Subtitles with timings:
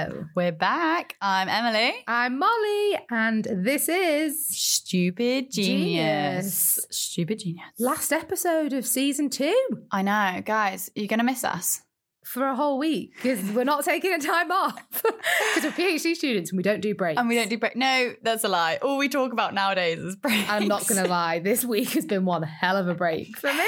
[0.00, 0.24] Hello.
[0.34, 1.14] We're back.
[1.20, 1.92] I'm Emily.
[2.06, 5.66] I'm Mollie, and this is Stupid genius.
[5.66, 6.86] Genius.
[6.90, 7.66] Stupid genius.
[7.78, 10.90] last episode of season two I know, guys.
[10.94, 11.82] You're gonna miss us.
[12.30, 16.50] For a whole week because we're not taking a time off because we're PhD students
[16.50, 17.18] and we don't do breaks.
[17.18, 17.74] And we don't do break.
[17.74, 18.78] No, that's a lie.
[18.82, 20.48] All we talk about nowadays is breaks.
[20.48, 23.52] I'm not going to lie, this week has been one hell of a break for
[23.52, 23.58] me.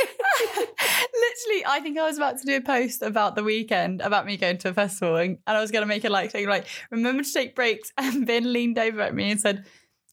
[0.46, 4.36] Literally, I think I was about to do a post about the weekend about me
[4.36, 6.66] going to a festival, and, and I was going to make a like saying like,
[6.92, 7.92] remember to take breaks.
[7.98, 9.64] And Ben leaned over at me and said,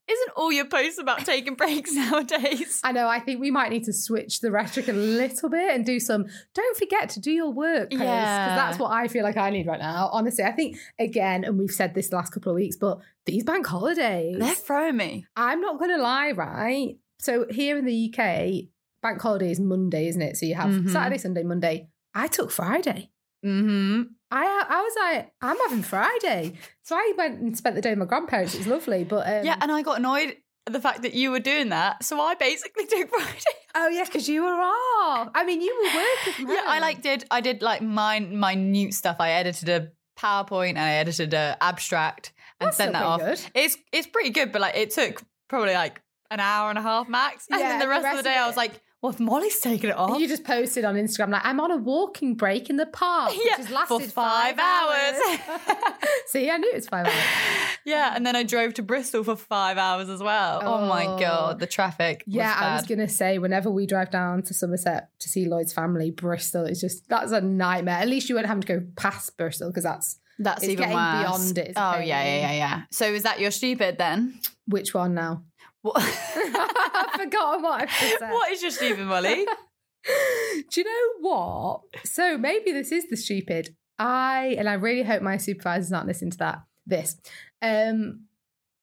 [0.09, 3.84] "Isn't all your posts about taking breaks nowadays?" I know, I think we might need
[3.86, 7.52] to switch the rhetoric a little bit and do some, don't forget to do your
[7.52, 7.90] work.
[7.90, 8.55] Because Yeah.
[8.55, 10.10] that's what I feel like I need right now.
[10.12, 13.43] Honestly, I think, again, and we've said this the last couple of weeks, but these
[13.43, 14.37] bank holidays.
[14.40, 15.26] They're throwing me.
[15.35, 16.98] I'm not going to lie, right?
[17.20, 18.70] So here in the UK,
[19.02, 20.37] bank holiday is Monday, isn't it?
[20.37, 20.90] So you have Mhm.
[20.91, 21.90] Saturday, Sunday, Monday.
[22.15, 23.12] I took Friday.
[23.45, 24.01] Mm-hmm.
[24.32, 26.54] I I was like, I'm having Friday.
[26.84, 28.54] So I went and spent the day with my grandparents.
[28.55, 29.04] It was lovely.
[29.04, 30.35] But um, Yeah, and I got annoyed
[30.68, 33.40] at the fact that you were doing that, so I basically took Friday.
[33.76, 35.29] oh yeah, because you were off.
[35.34, 36.49] I mean, you were working.
[36.49, 39.18] Yeah, I like did I did like mine minute stuff.
[39.20, 43.21] I edited a PowerPoint and I edited a abstract and That's sent that off.
[43.21, 43.40] good.
[43.55, 47.07] It's it's pretty good, but like it took probably like an hour and a half
[47.09, 47.48] max.
[47.49, 49.90] And Yeah, then the rest, of the day, I was like, well, if Mollie's taking
[49.92, 50.20] it off.
[50.20, 53.40] You just posted on Instagram like I'm on a walking break in the park, which
[53.46, 55.16] Yeah, has lasted for five hours.
[56.28, 57.16] See, I knew it was five hours.
[57.86, 60.62] yeah, and then I drove to Bristol for five hours as well.
[60.64, 61.18] Oh, my Oh.
[61.20, 62.24] god, the traffic.
[62.27, 66.12] Yeah, I was gonna say whenever we drive down to Somerset to see Lloyd's family,
[66.12, 67.96] Bristol is just that's a nightmare.
[67.97, 71.22] At least you won't have to go past Bristol because that's That's even worse.
[71.22, 72.82] beyond it, Oh yeah, yeah, yeah, yeah.
[72.92, 74.40] So is that your stupid then?
[74.68, 75.44] which one now?
[75.81, 78.31] What, I've forgotten what I've just said.
[78.31, 79.45] what is your stupid, Mollie?
[80.72, 81.81] Do you know what?
[82.06, 83.75] So maybe this is the stupid.
[83.97, 86.62] I and I really hope my supervisor's not listening to that.
[86.85, 87.17] This.
[87.62, 88.25] Um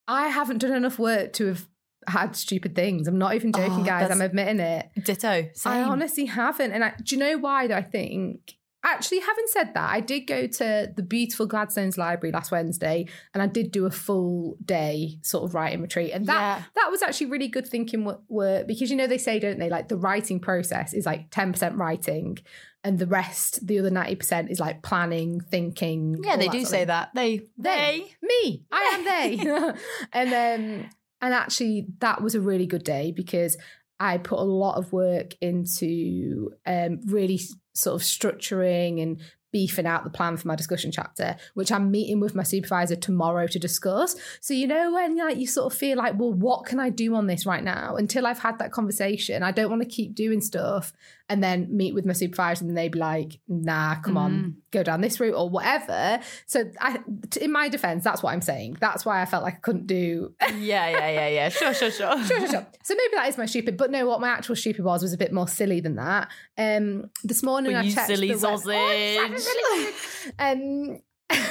[0.09, 1.69] I haven't done enough work to have
[2.07, 3.09] had stupid things.
[3.09, 4.11] I'm not even joking, Oh, guys.
[4.11, 4.89] I'm admitting it.
[5.05, 5.49] Ditto.
[5.55, 5.73] Same.
[5.73, 6.71] I honestly haven't.
[6.73, 7.67] And I, do you know why?
[7.67, 8.56] Though I think
[8.87, 13.43] actually, having said that, I did go to the beautiful Gladstone's Library last Wednesday, and
[13.43, 16.65] I did do a full day sort of writing retreat, and that Yeah.
[16.77, 19.69] that was actually really good thinking wo- work because you know they say, don't they?
[19.69, 22.39] Like the writing process is like ten percent writing.
[22.85, 26.21] And the rest, the other ninety percent, is like planning, thinking.
[26.23, 26.87] Yeah, they do say thing.
[26.87, 27.11] that.
[27.17, 28.07] They, They.
[28.23, 29.39] me i am they
[30.13, 33.57] and um and actually that was a really good day because
[34.01, 37.41] i put a lot of work into um really
[37.75, 39.21] sort of structuring and
[39.53, 43.47] beefing out the plan for my discussion chapter which i'm meeting with my supervisor tomorrow
[43.47, 44.17] to discuss.
[44.41, 47.15] So you know when like you sort of feel like well what can i do
[47.15, 47.97] on this right now?
[47.97, 50.93] Until i've had that conversation i don't want to keep doing stuff
[51.29, 55.01] and then meet with my supervisor and they'd be like nah come on go down
[55.01, 56.99] this route or whatever so I,
[57.41, 60.35] in my defense that's what i'm saying that's why i felt like i couldn't do
[60.57, 61.49] yeah, yeah, yeah, yeah.
[61.57, 62.25] Sure, sure, sure.
[62.25, 62.67] sure, sure, sure.
[62.85, 65.19] so maybe that is my stupid but no what my actual stupid was was a
[65.19, 66.29] bit more silly than that
[66.59, 68.75] um this morning Well, i you checked silly the web- sausage.
[68.77, 70.33] Oh, I'm silly sausage.
[70.39, 71.01] um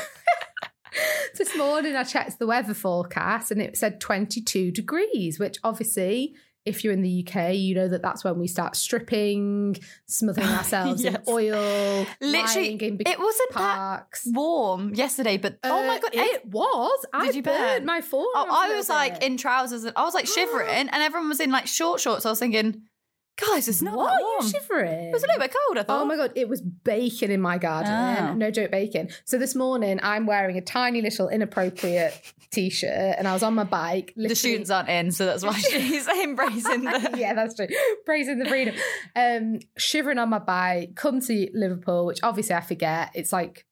[1.38, 6.34] this morning I checked the weather forecast and it said 22 degrees, which obviously,
[6.66, 9.78] if you're in the UK, you know that that's when we start stripping,
[10.08, 11.16] smothering ourselves Yes.
[11.16, 16.12] in oil, Literally, lying in it wasn't that warm yesterday, but oh my Uh, god,
[16.14, 17.06] it was.
[17.14, 17.86] I Did you burned burn?
[17.86, 18.34] my forearms.
[18.36, 19.24] Oh, I was like bit.
[19.32, 22.26] in trousers and I was like shivering, and everyone was in like short shorts.
[22.26, 22.82] I was thinking,
[23.38, 24.12] guys, it's not what?
[24.12, 24.44] that warm.
[24.44, 25.10] You shivering?
[25.10, 25.78] It was a little bit cold.
[25.78, 26.02] I thought.
[26.02, 27.92] Oh my god, it was bacon in my garden.
[27.92, 28.34] Oh.
[28.34, 29.10] No joke, bacon.
[29.26, 33.64] So this morning I'm wearing a tiny little inappropriate t-shirt, and I was on my
[33.64, 34.14] bike.
[34.16, 37.14] The students aren't in, so that's why she's embracing the.
[37.18, 37.68] yeah, that's true.
[38.06, 38.76] Praising the freedom.
[39.16, 43.12] Um, shivering on my bike, come to Liverpool, which obviously I forget.
[43.14, 43.66] It's like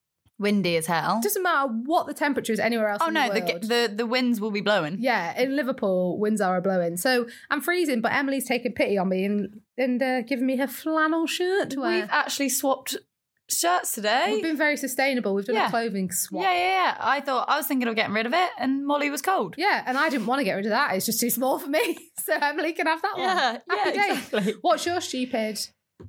[0.44, 1.20] Windy as hell.
[1.24, 3.02] doesn't matter what the temperature is anywhere else.
[3.04, 4.98] oh in no, the, the, the the winds will be blowing.
[5.00, 6.98] yeah, in Liverpool, winds are blowing.
[6.98, 10.68] So I'm freezing, but Emily's taking pity on me and and uh, giving me her
[10.68, 12.02] flannel shirt to wear.
[12.02, 12.96] We've actually swapped
[13.50, 14.30] shirts today.
[14.32, 15.34] We've been very sustainable.
[15.36, 15.68] We've done Yeah.
[15.68, 16.44] a clothing swap.
[16.44, 16.98] yeah, yeah, yeah.
[17.00, 19.56] I thought I was thinking of getting rid of it, and Mollie was cold.
[19.58, 20.96] Yeah, and I didn't want to get rid of that.
[20.96, 21.98] It's just too small for me.
[22.26, 23.62] So Emily can have that Yeah, one.
[23.70, 24.18] yeah, Happy days.
[24.28, 24.54] exactly.
[24.62, 25.60] What's your stupid?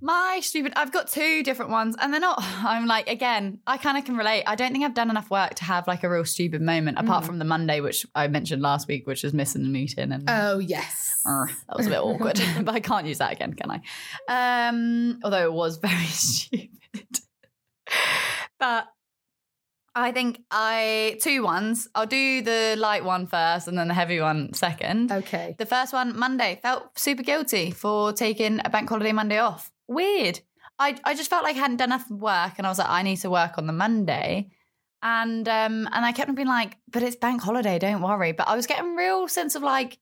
[0.01, 0.73] My stupid.
[0.77, 2.39] I've got two different ones, and they're not.
[2.43, 4.45] I'm like, again, I kind of can relate.
[4.47, 7.25] I don't think I've done enough work to have like a real stupid moment, apart
[7.25, 7.27] Mm.
[7.27, 10.59] from the Monday, which I mentioned last week, which was missing the meeting, and Oh
[10.59, 11.23] yes.
[11.27, 12.41] Ugh, that was a bit awkward.
[12.63, 13.71] but I can't use that again, can
[14.29, 14.69] I?
[14.69, 16.69] Um, although it was very stupid.
[18.59, 18.87] but
[19.95, 21.89] I think I two ones.
[21.95, 25.13] I'll do the light one first, and then the heavy one second.
[25.13, 25.55] Okay.
[25.59, 29.71] The first one, Monday, felt super guilty for taking a bank holiday Monday off.
[29.89, 30.41] Weird.
[30.79, 33.03] I, I just felt like I hadn't done enough work and I was like, I
[33.03, 34.51] need to work on the Monday.
[35.03, 38.33] And um, and I kept on being like, but it's bank holiday, don't worry.
[38.33, 39.99] But I was getting real sense of like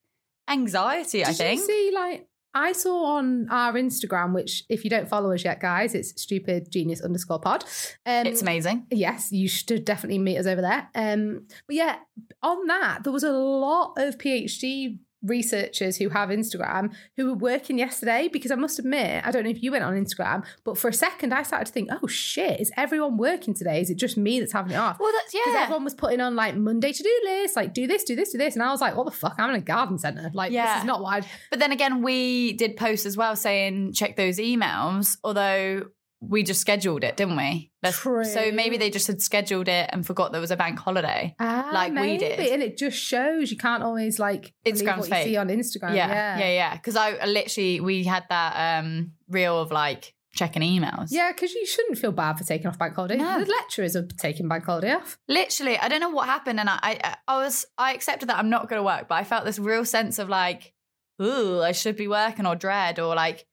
[0.49, 1.61] anxiety, I think.
[1.61, 5.61] you see like I saw on our Instagram, which if you don't follow us yet,
[5.61, 7.65] guys, it's stupid genius underscore pod.
[8.05, 8.87] Um, it's amazing.
[8.91, 10.89] Yes, you should definitely meet us over there.
[10.95, 11.97] Um, but yeah,
[12.43, 17.79] on that, there was a lot of PhD researchers who have Instagram who were working
[17.79, 20.89] yesterday because I must admit, I don't know if you went on Instagram, but for
[20.89, 23.81] a second I started to think, oh shit, is everyone working today?
[23.81, 24.99] Is it just me that's having it off?
[24.99, 25.41] Well, that's yeah.
[25.45, 28.33] Because everyone was putting on like Monday to do list, like do this, do this,
[28.33, 28.55] do this.
[28.55, 29.35] And I was like, what the fuck?
[29.39, 30.31] I'm in a garden centre.
[30.35, 30.75] Like, Yeah.
[30.75, 31.27] this is not what I'd.
[31.51, 35.87] But then again, we did post as well saying check those emails, although
[36.29, 37.73] we just scheduled it, didn't we?
[37.83, 38.25] Let's- True.
[38.25, 41.35] So maybe they just had scheduled it and forgot there was a bank holiday.
[41.41, 42.39] Like we did.
[42.39, 45.27] Ah, And it just shows you can't always like believe Instagram's what fake.
[45.27, 45.97] you see on Instagram.
[45.97, 46.39] yeah, Yeah.
[46.39, 46.77] yeah, yeah.
[46.77, 51.09] Because I I literally we had that um reel of like checking emails.
[51.11, 53.17] Yeah, because you shouldn't feel bad for taking off bank holiday.
[53.17, 53.45] No.
[53.45, 55.19] The lecturers are taking bank holiday off.
[55.29, 58.49] Literally, I don't know what happened, and I I, I was I accepted that I'm
[58.49, 60.73] not going to work, but I felt this real sense of like,
[61.21, 63.45] ooh, I should be working or dread or like.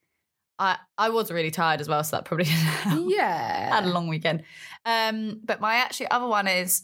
[0.60, 2.46] I, I was really tired as well, so that probably.
[3.10, 3.76] Yeah.
[3.76, 4.44] Had a long weekend.
[4.86, 6.84] Um, but my actually other one is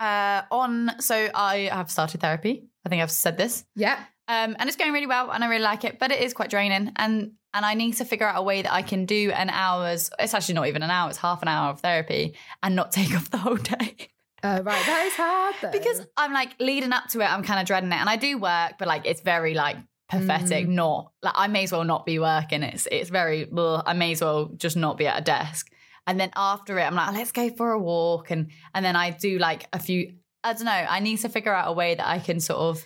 [0.00, 0.90] uh, on.
[1.00, 2.64] So I have started therapy.
[2.84, 3.98] I think I've said this, yeah.
[4.28, 5.98] um, and it's going really well, and I really like it.
[5.98, 8.72] But it is quite draining, and and I need to figure out a way that
[8.72, 10.10] I can do an hour's.
[10.18, 13.14] It's actually not even an hour; it's half an hour of therapy, and not take
[13.14, 14.08] off the whole day.
[14.42, 14.84] Uh, right.
[14.84, 15.70] That is hard though.
[15.70, 18.36] because I'm like leading up to it, I'm kind of dreading it, and I do
[18.36, 19.78] work, but like it's very like
[20.08, 20.66] pathetic.
[20.66, 20.70] Mm.
[20.70, 22.62] Not like I may as well not be working.
[22.62, 23.46] It's it's very.
[23.50, 25.70] Well, I may as well just not be at a desk.
[26.06, 29.10] And then after it, I'm like, let's go for a walk, and and then I
[29.10, 30.14] do like a few.
[30.42, 30.70] I don't know.
[30.70, 32.84] I need to figure out a way that I can sort of.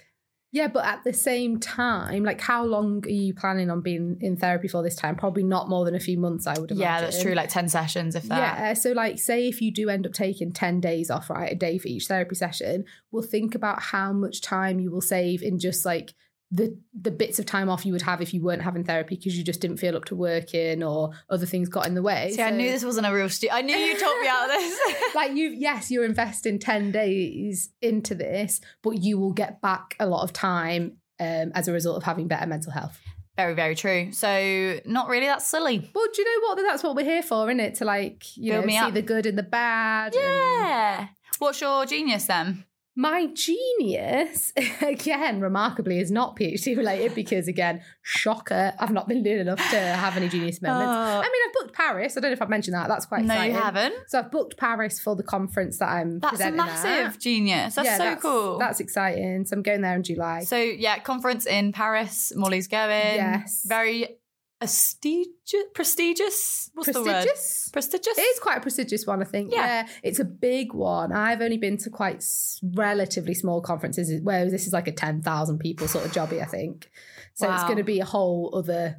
[0.50, 4.36] yeah, but at the same time, like how long are you planning on being in
[4.36, 5.16] therapy for this time?
[5.16, 6.80] Probably not more than a few months, I would imagine.
[6.80, 7.34] Yeah, that's true.
[7.34, 8.58] Like ten sessions, if that.
[8.58, 11.54] Yeah, so like say if you do end up taking 10 days off, right, a
[11.54, 15.58] day for each therapy session, we'll think about how much time you will save in
[15.58, 16.14] just like
[16.50, 19.36] the the bits of time off you would have if you weren't having therapy because
[19.36, 22.32] you just didn't feel up to working or other things got in the way.
[22.34, 23.28] See, I knew this wasn't a real.
[23.28, 24.80] Stu- I knew you talked me out of this.
[25.14, 30.06] like you yes you're investing 10 days into this but you will get back a
[30.06, 32.98] lot of time um, as a result of having better mental health
[33.36, 34.10] very, very true.
[34.10, 35.88] So not really that silly.
[35.94, 38.50] well do you know what that's what we're here for isn't it to like you
[38.52, 38.94] Build know see up.
[38.94, 41.06] the good and the bad and- Yeah.
[41.38, 42.64] What's your genius then?
[43.00, 44.52] My genius
[44.82, 49.78] again remarkably is not phd related because again shocker i've not been doing enough to
[49.78, 51.20] have any genius moments Oh.
[51.20, 53.34] i mean i've booked paris i don't know if i've mentioned that that's quite no,
[53.34, 53.94] exciting you haven't.
[54.08, 57.20] so i've booked paris for the conference that i'm That's a presenting massive at.
[57.20, 57.74] genius.
[57.76, 58.58] That's Yeah, so cool.
[58.58, 62.32] that's exciting so i'm going there in july so yeah, conference in Paris.
[62.34, 62.90] Mollie's going.
[63.14, 63.64] Yes.
[63.64, 64.18] Very
[64.60, 65.64] prestigious.
[65.74, 66.70] Prestigious.
[66.74, 67.06] What's the word?
[67.26, 68.18] prestigious Prestigious.
[68.18, 69.52] It is quite a prestigious one, I think.
[69.52, 69.64] Yeah.
[69.82, 69.88] Yeah.
[70.02, 71.12] it's a big one.
[71.12, 75.58] I've only been to quite s- relatively small conferences, where this is like a 10,000
[75.58, 76.90] people sort of jobby, I think.
[77.34, 78.96] So it's going to be a whole other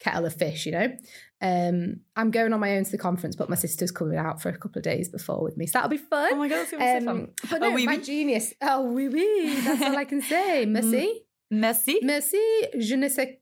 [0.00, 0.88] kettle of fish, you know?
[1.40, 4.48] Um, I'm going on my own to the conference, but my sister's coming out for
[4.48, 5.66] a couple of days before with me.
[5.66, 6.30] So that'll be fun.
[6.32, 7.16] Oh my god, that's gonna be so fun.
[7.20, 8.02] Um, but Oh, no, oui, my oui.
[8.02, 8.54] genius.
[8.62, 9.60] Oh, oui, oui.
[9.62, 10.64] That's all I can say.
[10.68, 11.20] Merci.
[11.50, 12.00] Merci.
[12.02, 12.40] Merci.
[12.78, 13.38] Je ne sais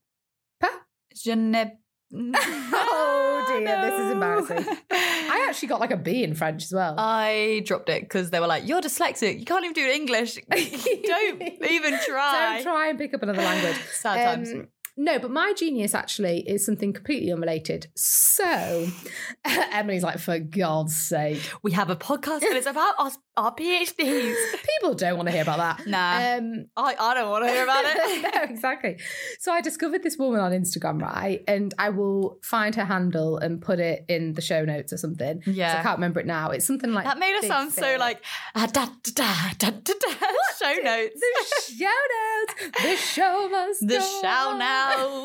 [1.27, 1.73] ne.
[2.15, 4.77] Oh, dear, this is embarrassing.
[4.91, 6.95] I actually got like a B in French as well.
[6.99, 9.39] I dropped it because they were like, "You're dyslexic.
[9.39, 10.35] You can't even do English.
[10.51, 13.77] Don't even try." Don't try and pick up another language.
[13.93, 14.53] Sad times.
[14.53, 17.87] Um, No, but my genius actually is something completely unrelated.
[17.97, 18.89] So,
[19.45, 24.35] Emily's like, for God's sake, We have a podcast and it's about us, our PhDs.
[24.81, 25.87] people don't want to hear about that.
[25.87, 28.23] Nah, Um, I, I don't want to hear about it.
[28.35, 28.99] no, exactly.
[29.39, 31.43] So I discovered this woman on Instagram, right?
[31.49, 35.43] And I will find her handle and put it in the show notes or something.
[35.47, 35.79] Yeah.
[35.79, 36.51] I can't remember it now.
[36.51, 38.23] It's something like That made us sound so like
[38.55, 40.27] ah, da, da, da, da, da, da.
[40.61, 41.21] show notes.
[41.21, 42.55] the show notes.
[42.83, 44.59] The show must The go show on.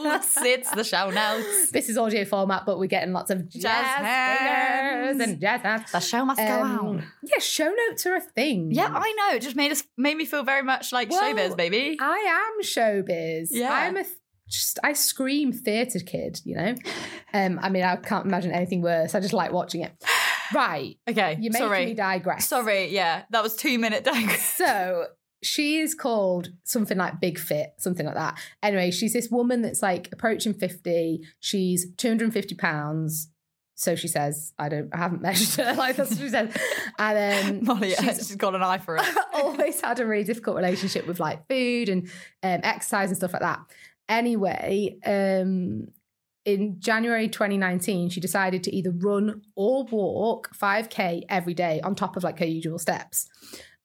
[0.03, 0.37] Notes.
[0.41, 1.71] It's the show notes.
[1.71, 5.91] This is audio format, but we're getting lots of jazz, fingers and jazz hands.
[5.91, 7.03] The show must go Um, on.
[7.23, 8.71] Yeah, show notes are a thing.
[8.71, 9.35] Yeah, I know.
[9.35, 11.97] It just made us made me feel very much like Well, showbiz, baby.
[11.99, 12.17] I
[12.57, 13.47] am showbiz.
[13.51, 13.71] Yeah.
[13.71, 14.15] I'm a th-
[14.49, 16.75] just I scream theatre kid, you know.
[17.33, 19.13] Um, I mean, I can't imagine anything worse.
[19.13, 19.91] I just like watching it.
[20.53, 21.85] Right, okay, you're making sorry.
[21.87, 22.47] me digress.
[22.47, 24.53] Sorry, yeah, that was two minute digress.
[24.55, 25.07] So
[25.43, 28.39] she is called something like Big Fit, something like that.
[28.63, 31.21] Anyway, she's this woman that's like approaching 50.
[31.39, 33.29] She's 250 pounds.
[33.75, 35.73] So she says, I don't, I haven't measured her.
[35.77, 36.55] Like that's what she says.
[36.97, 39.05] And um, Mollie, she's she's got an eye for it.
[39.33, 42.07] always had a really difficult relationship with like food and
[42.41, 43.59] um, exercise and stuff like that.
[44.09, 45.89] Anyway, um,
[46.45, 52.15] in January 2019, she decided to either run or walk 5K every day on top
[52.17, 53.29] of like her usual steps.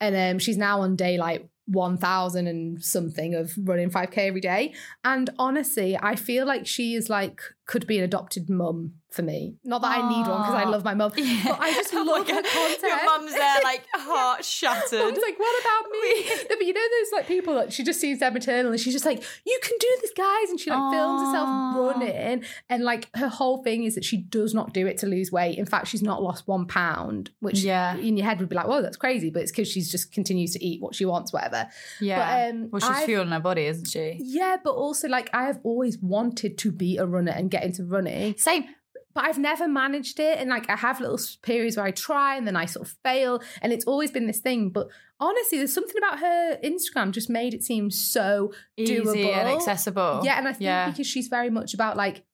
[0.02, 4.74] And um, she's now on day like 1000 and something of running 5k every day.
[5.04, 9.54] And honestly i feel like she is like could be an adopted mum for me
[9.64, 11.42] not that i need one because i love my mum Yeah.
[11.48, 12.44] but i just love her God.
[12.44, 15.00] content Your mum's there, like heart shattered.
[15.14, 16.24] was like, what about me?
[16.48, 18.94] no, but you know those like people that she just sees their maternal and she's
[18.94, 23.08] just like, you can do this, guys, and she like films herself running, and like
[23.16, 25.58] her whole thing is that she does not do it to lose weight.
[25.58, 27.96] In fact, she's not lost one pound, which Yeah.
[27.96, 30.52] in your head would be like, whoa, that's crazy, but it's because she's just continues
[30.54, 31.68] to eat what she wants, whatever.
[32.00, 32.48] yeah.
[32.48, 34.16] But um, well, she's I've- fueling her body, isn't she?
[34.20, 37.84] yeah, but also like I have always wanted to be a runner and get into
[37.84, 38.64] running, Same.
[39.14, 40.38] but I've never managed it.
[40.38, 43.42] And like I have little periods where I try and then I sort of fail,
[43.60, 44.70] and it's always been this thing.
[44.70, 44.88] But
[45.20, 49.32] honestly, there's something about her Instagram just made it seem so Easy Doable.
[49.36, 50.22] and accessible.
[50.24, 50.38] yeah.
[50.38, 50.90] And I think Yeah.
[50.90, 52.24] because she's very much about like,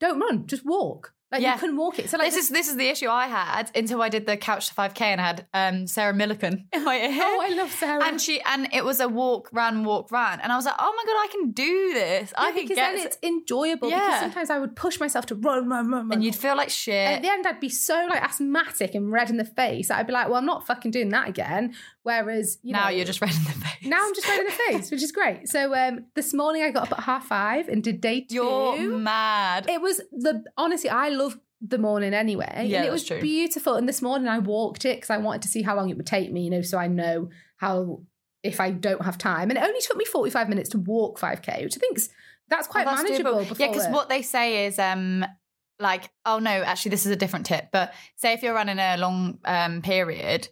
[0.00, 1.12] don't run, just walk.
[1.30, 1.54] Like Yeah.
[1.54, 2.08] you can walk it.
[2.08, 4.68] So like this is this is the issue I had until I did the couch
[4.68, 7.10] to 5k and I had um, Sarah Millican in my ear.
[7.12, 8.02] oh, I love Sarah.
[8.04, 10.94] and she and it was a walk, run, walk, run, and I was like, oh
[10.96, 12.32] my god, I can do this.
[12.36, 12.96] I yeah, can because get.
[12.96, 13.90] then it's enjoyable.
[13.90, 13.98] Yeah.
[14.06, 16.12] Because sometimes I would push myself to run, run, run, run.
[16.12, 16.94] and you'd feel like shit.
[16.94, 20.06] And at the end, I'd be so like asthmatic and red in the face I'd
[20.06, 21.74] be like, well, I'm not fucking doing that again.
[22.08, 23.84] Whereas you now know, you're just red in the face.
[23.84, 25.46] now I'm just red in the face, which is great.
[25.48, 28.98] So um, this morning I got up at half five and did day 2 You're
[28.98, 29.66] mad.
[29.68, 33.20] it was the honestly, I love the morning anyway, Yeah, and it was true.
[33.20, 33.74] beautiful.
[33.74, 36.06] And this morning I walked it because I wanted to see how long it would
[36.06, 38.02] take me, you know, so I know how
[38.42, 39.50] if I don't have time.
[39.50, 42.08] And it only took me 45 minutes to walk 5k, which I think is
[42.48, 43.40] that's quite Oh, that's manageable.
[43.44, 45.26] Before Yeah, because what they say is um
[45.80, 47.66] like, oh no, actually this is a different tip.
[47.72, 50.48] But say if you're running a long um period,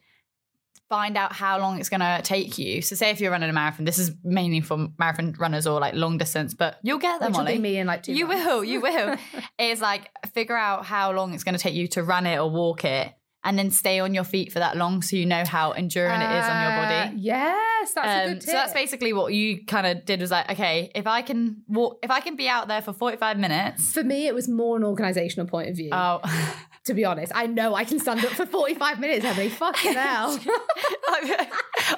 [0.88, 2.81] find out how long it's gonna take you.
[2.83, 5.95] So say if you're running a marathon, this is mainly for marathon runners or like
[5.95, 8.12] long distance, but you'll get them, which will be me in like two.
[8.14, 8.45] You months.
[8.47, 9.16] will, you will.
[9.59, 12.49] is like figure out how long it's going to take you to run it or
[12.50, 13.12] walk it,
[13.43, 16.25] and then stay on your feet for that long, so you know how enduring it
[16.38, 17.16] is on your Uh, body.
[17.19, 18.47] Yes, that's a Um, good tip.
[18.50, 21.99] so that's basically what you kind of did was like, okay, if I can walk,
[22.02, 23.93] if I can be out there for forty five minutes.
[23.93, 25.90] For me, it was more an organizational point of view.
[25.93, 26.21] Oh,
[26.87, 29.49] to be honest, I know I can stand up for 45 minutes, Emily.
[29.49, 30.38] Fucking hell.
[31.09, 31.49] I,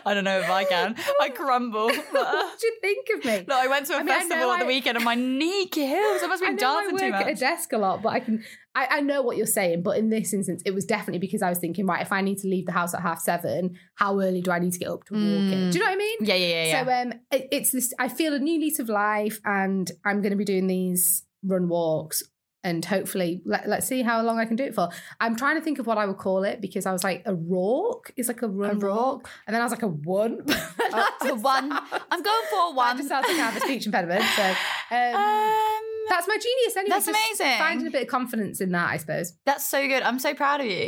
[0.05, 0.97] I don't know if I can.
[1.21, 1.89] I crumble.
[1.89, 3.45] But, what do you think of me?
[3.49, 5.67] no, I went to a I mean, festival at the I- weekend and my knee
[5.67, 6.23] kills.
[6.23, 8.21] I must I be I dancing work too at a desk a lot, but I
[8.21, 8.43] can.
[8.75, 11.49] I, I know what you're saying, but in this instance, it was definitely because I
[11.49, 14.41] was thinking, right, if I need to leave the house at half seven, how early
[14.41, 15.57] do I need to get up to walk it?
[15.57, 15.73] Mm.
[15.73, 16.19] Do you know what I mean?
[16.21, 16.65] Yeah, yeah, yeah.
[16.65, 16.85] yeah.
[16.85, 17.93] So um, it, it's this.
[17.99, 21.69] I feel a new lease of life, and I'm going to be doing these run
[21.69, 22.23] walks,
[22.69, 24.89] and hopefully, let, let's see how long I can do it for.
[25.21, 27.35] I'm trying to think of what I would call it because I was like, a
[27.35, 30.35] walk is like a run A walk, and then I was like a one.
[30.89, 31.71] That a one.
[31.71, 34.25] sounds- I'm going for a That just sounds like I have a speech impediment.
[34.37, 36.77] So um, Um, that's my genius.
[36.77, 37.59] Anyway, That's amazing.
[37.59, 39.35] Finding a bit of confidence in that, I suppose.
[39.45, 40.03] That's so good.
[40.03, 40.87] I'm so proud of you.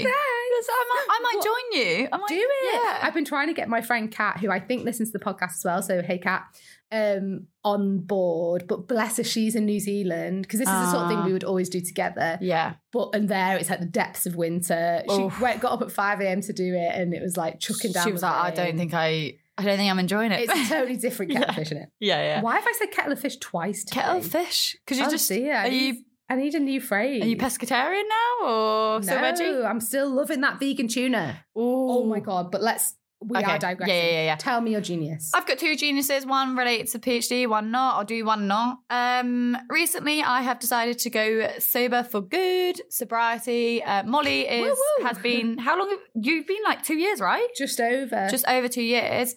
[0.53, 2.09] I might, I might join you.
[2.13, 2.75] I might, Do it.
[2.85, 2.99] Yeah.
[3.03, 5.55] I've been trying to get my friend Kat, who I think listens to the podcast
[5.57, 5.83] as well.
[5.83, 6.45] So hey, Kat,
[6.93, 8.65] um, on board.
[8.69, 11.27] But bless her, she's in New Zealand because this is the sort of thing Ah.
[11.27, 12.39] we would always do together.
[12.41, 12.75] yeah.
[12.93, 15.03] But and there, it's like the depths of winter.
[15.09, 16.41] She went, got up at five a.m.
[16.43, 18.05] to do it, and it was like chucking down.
[18.07, 20.41] She was like, I don't think I, I don't think I'm enjoying it.
[20.49, 21.51] it's a totally different kettle Yeah.
[21.51, 21.89] of fish in it.
[22.01, 22.41] yeah, yeah.
[22.43, 23.85] Why have I said kettle of fish twice?
[23.85, 24.01] Today?
[24.01, 24.77] Kettle fish?
[24.85, 27.23] Because you Oh, just dear, I are you I need a new phrase.
[27.23, 29.67] are you pescatarian now or no, veggie?
[29.69, 31.45] I'm still loving that vegan tuna.
[31.57, 32.51] Oh my god!
[32.53, 33.51] But let's we Okay.
[33.51, 33.95] are digressing.
[33.95, 34.37] Yeah, yeah, yeah.
[34.37, 35.31] Tell me your genius.
[35.35, 37.97] I've got two geniuses, one related to PhD, one not.
[37.97, 38.79] I'll do one not.
[38.89, 43.83] Um, recently, I have decided to go sober for good, sobriety.
[43.83, 45.07] Uh, Mollie is Woo-woo.
[45.07, 45.91] has been how long?
[45.91, 47.47] Have, you've been like two years, right?
[47.59, 48.29] Just over.
[48.31, 49.35] Just over two years.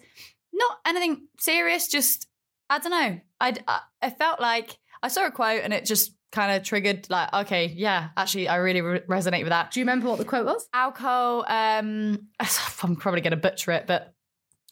[0.52, 1.88] Not anything serious.
[1.88, 2.26] Just
[2.70, 3.20] I don't know.
[3.40, 7.06] I'd, I I felt like I saw a quote and it just kind of triggered.
[7.08, 10.24] Like, okay, yeah, actually, I really re- resonate with that Do you remember what the
[10.26, 10.68] quote was?
[10.74, 12.18] alcohol um
[12.82, 14.14] i'm probably going to butcher it but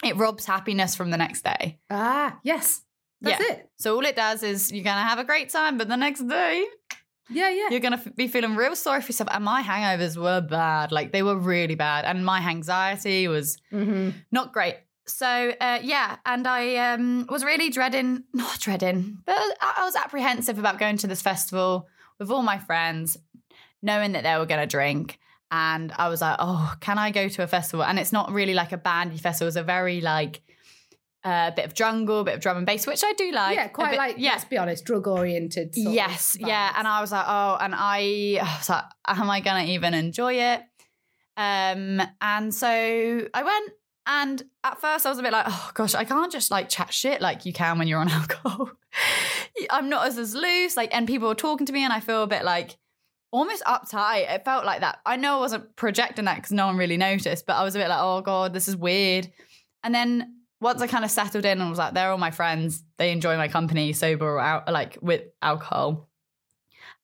[0.04, 2.82] it robs happiness from the next day Ah, yes.
[3.22, 3.52] That's Yeah.
[3.54, 3.70] it.
[3.78, 6.22] so all it does is you're going to have a great time but the next
[6.26, 6.64] day
[7.30, 7.68] Yeah, yeah.
[7.70, 10.90] you're going to f- be feeling real sorry for yourself and my hangovers were bad
[10.92, 16.16] like they were really bad and my anxiety was hmm not great so uh, yeah
[16.26, 21.06] and i um, was really dreading not dreading but I, was apprehensive about going to
[21.06, 23.16] this festival with all my friends
[23.82, 25.18] knowing that they were going to drink.
[25.50, 27.84] And i was like oh can i go to a festival?
[27.84, 30.40] And it's not really like a bandy festival it's a very like
[31.24, 33.68] a bit of jungle a bit of drum and bass which i do like yeah,
[33.68, 34.30] quite bit- like, yeah.
[34.30, 35.70] let's be honest, drug oriented.
[35.76, 39.64] yes yeah and i was like oh and i, I was like am i gonna
[39.64, 40.62] even enjoy it?
[41.36, 43.72] Um and so i went
[44.06, 46.92] And at first, I was a bit like, oh gosh, I can't just like chat
[46.92, 48.70] shit like you can when you're on alcohol.
[49.70, 50.76] I'm not as, as loose.
[50.76, 52.78] Like, and people were talking to me, and I feel a bit like
[53.30, 54.30] almost uptight.
[54.32, 54.98] It felt like that.
[55.06, 57.78] I know I wasn't projecting that because no one really noticed, but I was a
[57.78, 59.30] bit like, oh god, this is weird.
[59.84, 62.84] And then once I kind of settled in and was like, they're all my friends.
[62.98, 66.08] They enjoy my company, sober or out, like with alcohol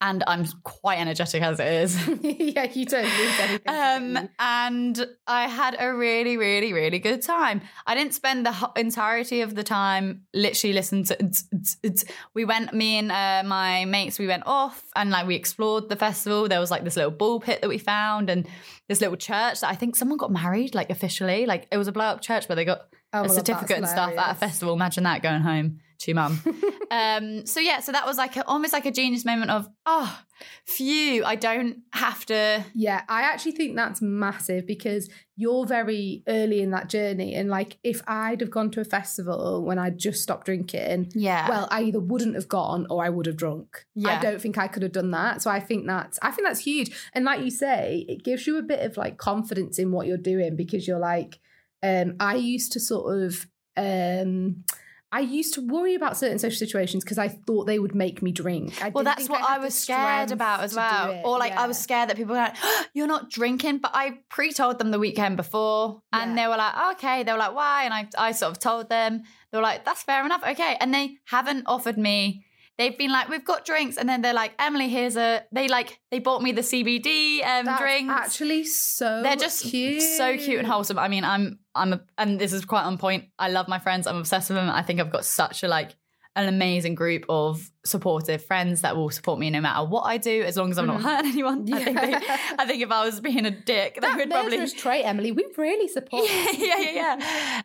[0.00, 2.08] and I'm quite energetic as it is.
[2.22, 3.60] yeah, you don't lose anything.
[3.66, 7.62] Um, and I had a really, really, really good time.
[7.86, 11.22] I didn't spend the entirety of the time literally listening to.
[11.22, 12.04] It's, it's, it's.
[12.34, 15.96] We went, me and uh, my mates, we went off and like we explored the
[15.96, 16.48] festival.
[16.48, 18.46] There was like this little ball pit that we found and
[18.88, 21.46] this little church that I think someone got married like officially.
[21.46, 23.88] Like it was a blow up church where they got Oh a God, certificate and
[23.88, 24.74] stuff at a festival.
[24.74, 26.40] Imagine that going home to mum.
[26.90, 30.20] um, so yeah, so that was like a, almost like a genius moment of oh,
[30.64, 32.64] phew, I don't have to.
[32.74, 37.34] Yeah, I actually think that's massive because you're very early in that journey.
[37.34, 41.48] And like, if I'd have gone to a festival when I just stopped drinking, Yeah,
[41.48, 43.84] well, I either wouldn't have gone or I would have drunk.
[43.94, 44.18] Yeah.
[44.18, 45.42] I don't think I could have done that.
[45.42, 46.96] So I think that's I think that's huge.
[47.12, 50.16] And like you say, it gives you a bit of like confidence in what you're
[50.16, 51.40] doing because you're like,
[51.82, 54.64] um, I used to sort of um
[55.10, 58.30] I used to worry about certain social situations because I thought they would make me
[58.30, 58.82] drink.
[58.84, 61.22] I well, that's what had I was scared about as well.
[61.24, 62.56] Or like I was scared that people were like,
[62.92, 66.42] "You're not drinking," but I pre-told them the weekend before, and Yeah.
[66.42, 69.22] they were like, "Okay." They were like, "Why?" And I, I sort of told them.
[69.50, 72.44] They were like, "That's fair enough, okay." And they haven't offered me.
[72.76, 75.98] They've been like, "We've got drinks," and then they're like, "Emily, here's a." They like
[76.10, 78.12] they bought me the CBD um, That's drinks.
[78.14, 80.02] actually so they're just cute.
[80.02, 80.98] so cute and wholesome.
[80.98, 83.24] I mean, I'm I'm a, and this is quite on point.
[83.38, 84.06] I love my friends.
[84.06, 84.68] I'm obsessed with them.
[84.70, 85.94] I think I've got such a like
[86.36, 90.42] an amazing group of supportive friends that will support me no matter what I do,
[90.42, 91.02] as long as I'm not Mhm.
[91.02, 91.72] hurting anyone.
[91.72, 92.14] I think they,
[92.58, 95.32] I think if I was being a dick, they That would probably trait, Emily.
[95.32, 96.24] We really support.
[96.30, 97.62] yeah, yeah, yeah, yeah.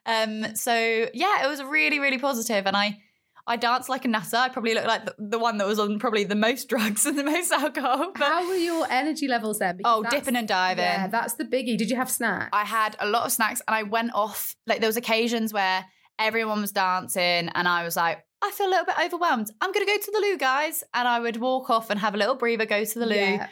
[0.47, 0.73] Um, so
[1.13, 2.97] yeah, it was really, really positive, and I,
[3.45, 4.37] I danced like a nutter.
[4.37, 7.17] I probably looked like the, the one that was on probably the most drugs and
[7.17, 8.11] the most alcohol.
[8.13, 9.77] But How were your energy levels then?
[9.77, 10.83] Because oh, dipping and diving.
[10.83, 11.77] Yeah, that's the biggie.
[11.77, 12.49] Did you have snacks?
[12.53, 14.55] I had a lot of snacks, and I went off.
[14.65, 15.85] Like there was occasions where
[16.19, 18.23] everyone was dancing, and I was like.
[18.45, 19.49] I feel a little bit overwhelmed.
[19.61, 20.83] I'm going to go to the loo, guys.
[20.93, 23.47] And I would walk off and have a little breather, go to the loo, Yeah.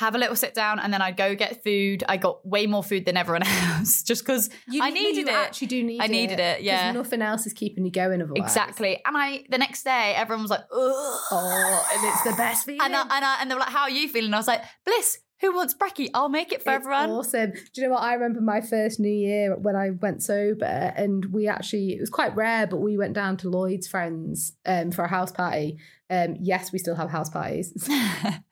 [0.00, 2.02] Have a little sit down, and then I'd go get food.
[2.08, 5.32] I got way more food than everyone else just because You, I need- needed you
[5.32, 5.36] it.
[5.38, 6.90] actually do need I needed it, yeah.
[6.92, 8.42] nothing else is keeping you going otherwise.
[8.42, 9.00] Exactly.
[9.06, 11.20] And I, the next day, everyone was like, Ugh.
[11.30, 12.80] Oh, and it's the best feeling.
[12.82, 14.34] And, I, and, I, and they were like, how are you feeling?
[14.34, 16.08] I was like, Bliss, who wants brekkie?
[16.12, 17.10] I'll make it for It's everyone.
[17.10, 17.52] Awesome.
[17.52, 18.02] Do you know what?
[18.02, 20.64] I remember my first New Year when I went sober,
[20.96, 24.90] and we actually, it was quite rare, but we went down to Lloyd's friends um,
[24.90, 25.78] for a house party.
[26.10, 27.72] Um, yes, we still have house parties.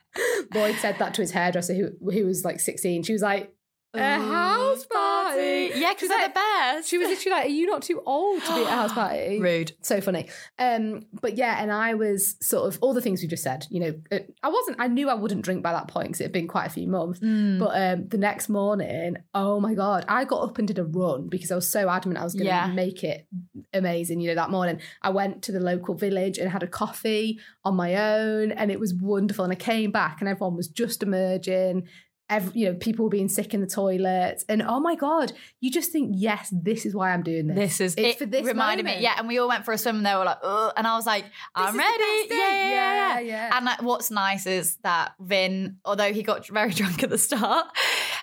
[0.54, 3.02] Lloyd said that to his hairdresser, who, who was like 16.
[3.02, 3.52] She was like,
[3.94, 5.70] a house party.
[5.74, 6.88] Yeah, because they're the best.
[6.88, 9.38] She was literally like, Are you not too old to be at a house party?
[9.40, 9.72] rude.
[9.82, 13.42] so funny um but yeah and i was sort of all the things we just
[13.42, 16.20] said you know it, i wasn't i knew i wouldn't drink by that point because
[16.20, 17.58] it had been quite a few months Mm.
[17.58, 21.28] but um the next morning oh my god i got up and did a run
[21.28, 22.66] because i was so adamant i was going to Yeah.
[22.68, 23.26] make it
[23.72, 27.38] amazing you know that morning i went to the local village and had a coffee
[27.64, 31.02] on my own and it was wonderful and i came back and everyone was just
[31.02, 31.86] emerging
[32.30, 35.90] Every, you know, people being sick in the toilets, and oh my god, you just
[35.92, 37.56] think, yes, this is why I'm doing this.
[37.56, 38.98] This is It's it for this reminded moment.
[38.98, 39.14] me, yeah.
[39.18, 41.06] And we all went for a swim, and they were like, Ugh, and I was
[41.06, 43.56] like, I'm ready, yeah, yeah, yeah, Yeah, yeah.
[43.56, 47.66] And like, what's nice is that Vin, although he got very drunk at the start,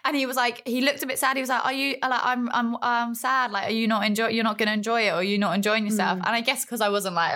[0.05, 1.35] and he was like, he looked a bit sad.
[1.35, 3.51] He was like, "Are you like, I'm, I'm, I'm sad.
[3.51, 4.27] Like, are you not enjoy?
[4.27, 6.27] You're not going to enjoy it, or are you not enjoying yourself?" Mm.
[6.27, 7.35] And I guess because I wasn't like,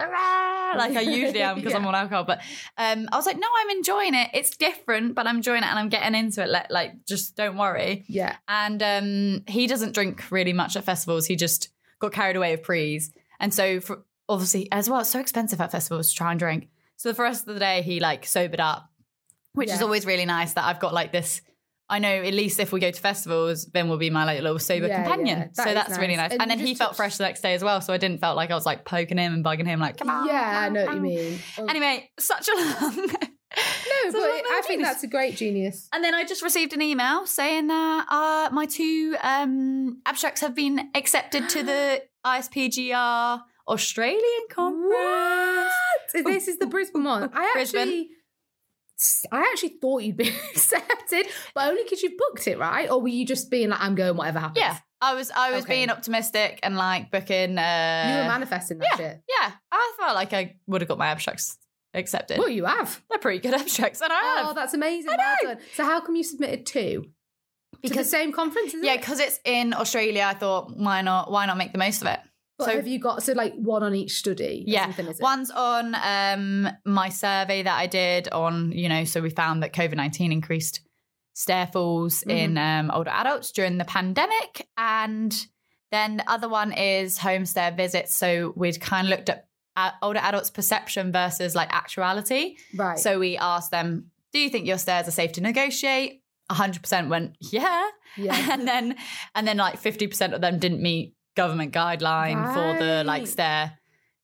[0.77, 2.39] like I usually am because I'm on alcohol, but
[2.77, 4.29] um, I was like, "No, I'm enjoying it.
[4.35, 6.49] It's different, but I'm enjoying it, and I'm getting into it.
[6.49, 11.25] Let, like, just don't worry." yeah, and um, he doesn't drink really much at festivals.
[11.25, 15.19] He just got carried away with prees, and so for obviously as well, it's so
[15.19, 16.67] expensive at festivals to try and drink.
[16.97, 18.91] So for the rest of the day, he like sobered up,
[19.53, 20.53] which is always really nice.
[20.53, 21.41] That I've got like this.
[21.89, 24.59] I know at least if we go to festivals, Ben will be my like little
[24.59, 25.39] sober Yeah, companion.
[25.39, 25.45] yeah.
[25.55, 26.29] That so that's really nice.
[26.29, 26.31] nice.
[26.33, 27.81] And And, then he felt fresh the next day as well.
[27.81, 30.09] So I didn't felt like I was like poking him and bugging him like, come
[30.09, 30.27] on.
[30.27, 31.39] yeah, I know what you mean.
[31.57, 32.95] Anyway, such a long.
[33.07, 35.87] no, such but I think that's a great genius.
[35.91, 40.53] And then I just received an email saying that uh, my two um, abstracts have
[40.55, 45.73] been accepted to the ISPGR Australian Conference.
[46.13, 46.25] What?
[46.25, 47.29] This is the Brisbane one.
[47.33, 48.09] I Brisbane.
[49.31, 52.89] I actually thought you'd been accepted, but only because you booked it, right?
[52.89, 54.57] Or were you just being like, "I'm going, whatever happens"?
[54.59, 55.75] Yeah, I was I was Okay.
[55.75, 57.57] being optimistic and like booking.
[57.57, 58.97] Uh, you were manifesting that yeah.
[58.97, 59.21] shit.
[59.39, 61.57] yeah, I felt like I would have got my abstracts
[61.93, 62.37] accepted.
[62.39, 63.01] Well, you have.
[63.09, 64.55] They're pretty good abstracts, and I Oh, have.
[64.55, 65.11] that's amazing.
[65.11, 65.57] I Well.
[65.75, 67.05] So, how come you submitted two?
[67.85, 68.99] to the same conference, yeah, it?
[68.99, 70.25] because it's in Australia.
[70.27, 71.31] I thought why not?
[71.31, 72.19] Why not make the most of it?
[72.59, 74.63] But so have you got so like one on each study?
[74.67, 75.23] Yeah, something, is it?
[75.23, 79.73] One's on um, my survey that I did on, you know, so we found that
[79.73, 80.81] COVID 19 increased
[81.33, 82.29] stair falls Mm-hmm.
[82.31, 84.67] in um, older adults during the pandemic.
[84.77, 85.33] And
[85.91, 88.13] then the other one is home stair visits.
[88.13, 92.57] So we'd kind of looked at older adults' perception versus like actuality.
[92.75, 92.99] right.
[92.99, 96.21] So we asked them, do you think your stairs are safe to negotiate?
[96.51, 97.87] 100% went, yeah.
[98.17, 98.35] yeah.
[98.53, 98.95] and then
[99.35, 103.27] and then like 50% of them didn't meet government guideline for the like Right.
[103.35, 103.61] stair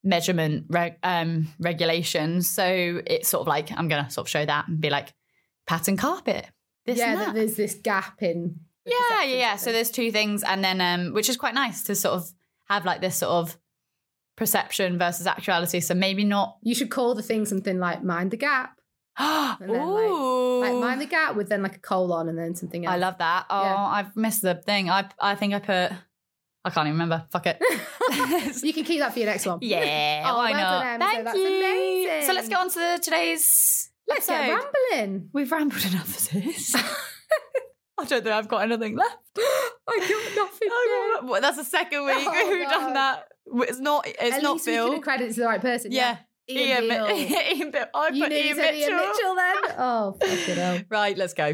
[0.04, 2.65] measurement reg- um regulations so
[3.08, 5.13] it's sort of like i'm gonna sort of show that and be like
[5.65, 6.45] pattern carpet
[6.86, 7.36] this yeah, and that that.
[7.36, 8.60] there's this gap in.
[8.86, 11.95] yeah yeah yeah so there's two things and then um which is quite nice to
[11.95, 12.23] sort of
[12.69, 13.58] have like this sort of
[14.36, 18.38] perception versus actuality so maybe not you should call the thing something like mind the
[18.38, 18.78] gap.
[19.17, 20.60] then, like- Ooh.
[20.62, 22.93] Like mind the gap with then like a colon and then something else.
[22.93, 23.45] I love that.
[23.49, 23.75] Oh, Yeah.
[23.97, 24.89] I've missed the thing.
[24.89, 25.91] I I think I put.
[26.65, 27.25] I can't even remember.
[27.32, 27.58] Fuck it.
[28.63, 29.60] you can keep that for your next one.
[29.62, 30.82] Yeah, Oh, why not?
[30.99, 31.47] So Thank that's you.
[31.47, 32.28] amazing.
[32.28, 33.89] So let's get on to today's.
[34.08, 34.69] Let's get episode.
[34.91, 35.30] rambling.
[35.34, 36.75] We've rambled enough for this.
[37.97, 39.15] I don't think I've got anything left.
[39.38, 40.69] I got nothing.
[40.71, 43.25] I got- Well, that's the second week Oh, we've done that.
[43.69, 44.06] It's not.
[44.08, 44.91] It's At not least we Phil.
[44.93, 45.91] can credit to the right person.
[45.91, 46.17] yeah,
[46.49, 47.10] Ian, Mi- Beale.
[47.58, 47.86] Ian Bill.
[47.93, 48.75] I You put Ian Mitchell.
[48.75, 49.56] Ian Mitchell then?
[49.78, 50.82] Oh, fuck it up.
[50.89, 51.54] Right, let's go.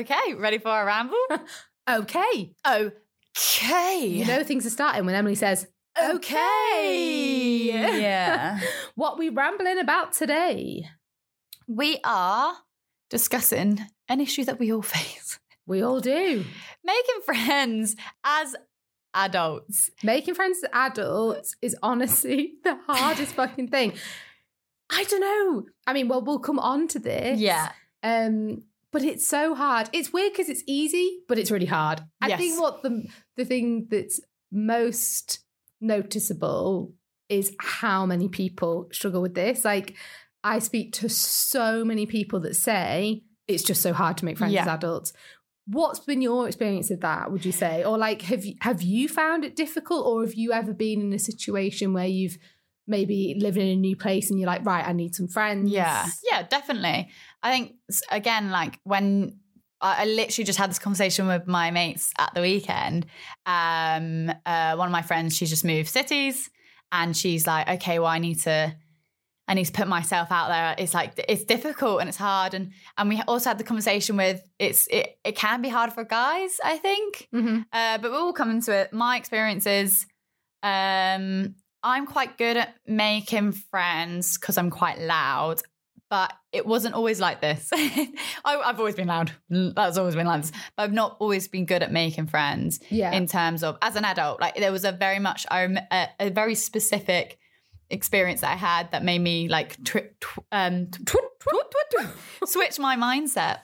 [0.00, 1.16] Okay, ready for a ramble?
[1.88, 2.52] Okay.
[2.68, 4.06] Okay.
[4.06, 5.66] You know things are starting when Emily says,
[6.00, 7.70] okay.
[7.72, 8.60] Yeah.
[8.94, 10.84] what we rambling about today?
[11.66, 12.54] we are
[13.08, 16.44] discussing an issue that we all face We all do.
[16.84, 18.54] making friends as
[19.14, 19.90] adults.
[20.04, 23.94] Making friends as adults is honestly the hardest fucking thing.
[24.90, 25.64] I don't know.
[25.88, 27.40] I mean, well, we'll come on to this.
[27.40, 27.72] Yeah.
[28.02, 29.88] Um, but it's so hard.
[29.92, 32.02] It's weird because it's easy, but it's really hard.
[32.20, 33.04] I think what the
[33.36, 34.20] the thing that's
[34.52, 35.40] most
[35.80, 36.92] noticeable
[37.28, 39.64] is how many people struggle with this.
[39.64, 39.94] Like,
[40.42, 44.54] I speak to so many people that say it's just so hard to make friends
[44.54, 44.62] Yeah.
[44.62, 45.12] as adults.
[45.66, 47.30] What's been your experience of that?
[47.30, 50.52] Would you say, or like, have you, have you found it difficult, or have you
[50.52, 52.38] ever been in a situation where you've
[52.86, 55.70] maybe living in a new place and you're like, right, I need some friends.
[55.70, 56.08] Yeah.
[56.28, 57.08] Yeah, definitely.
[57.42, 57.74] I think,
[58.10, 59.38] again, like when
[59.80, 63.06] I, literally just had this conversation with my mates at the weekend.
[63.46, 66.50] Um, uh, one of my friends, she's just moved cities
[66.92, 68.74] and she's like, okay, well, I need to.
[69.48, 70.76] I need to put myself out there.
[70.78, 74.40] It's like it's difficult and it's hard, and and we also had the conversation with
[74.60, 76.52] it's it, it can be hard for guys.
[76.62, 77.64] I think, Mhm.
[77.72, 78.92] uh, but we'll come into it.
[78.92, 80.06] My experience is
[80.62, 85.62] um, I'm quite good at making friends because I'm quite loud,
[86.10, 87.68] but it wasn't always like this.
[87.72, 88.08] I,
[88.44, 89.30] I've always been loud.
[89.48, 90.52] That's always been like this.
[90.76, 93.12] But I've not always been good at making friends Yeah.
[93.12, 94.40] in terms of as an adult.
[94.40, 97.38] Like there was a very much a, a very specific
[97.88, 101.16] experience that I had that made me like tw- tw- um, tw-
[102.44, 103.58] switch my mindset.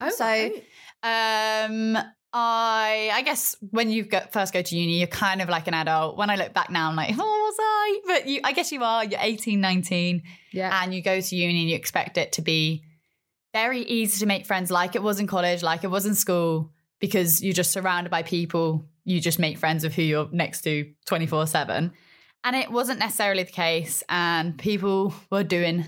[0.00, 0.64] Oh, so- right.
[1.02, 1.96] Um,
[2.32, 5.74] I I guess when you go, first go to uni, you're kind of like an
[5.74, 6.16] adult.
[6.16, 8.00] When I look back now, I'm like, oh, was I?
[8.06, 9.04] But you, I guess you are.
[9.04, 10.82] You're 18, 19, yeah.
[10.82, 12.84] and you go to uni and you expect it to be
[13.52, 16.70] very easy to make friends, like it was in college, like it was in school,
[17.00, 18.86] because you're just surrounded by people.
[19.04, 21.92] You just make friends with who you're next to 24 seven,
[22.44, 24.04] and it wasn't necessarily the case.
[24.08, 25.84] And people were doing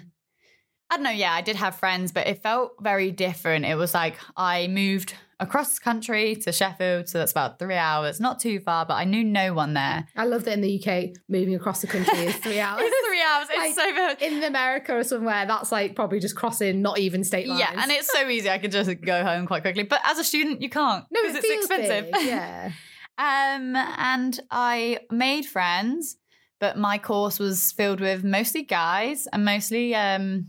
[0.92, 1.10] I don't know.
[1.10, 3.64] Yeah, I did have friends, but it felt very different.
[3.64, 8.20] It was like I moved across the country to Sheffield, so that's about three hours,
[8.20, 10.06] not too far, but I knew no one there.
[10.16, 12.82] I love that in the UK, moving across the country is three hours.
[12.84, 13.46] It's three hours.
[13.50, 14.22] It's Like, so bad.
[14.22, 17.60] in America or somewhere, that's like probably just crossing not even state lines.
[17.60, 18.48] Yeah, and it's so easy.
[18.50, 19.82] I could just go home quite quickly.
[19.82, 22.10] But as a student, you can't no, because it it's expensive.
[22.12, 22.70] big, Yeah,
[23.18, 26.16] Um, and I made friends,
[26.60, 30.46] but my course was filled with mostly guys and mostly um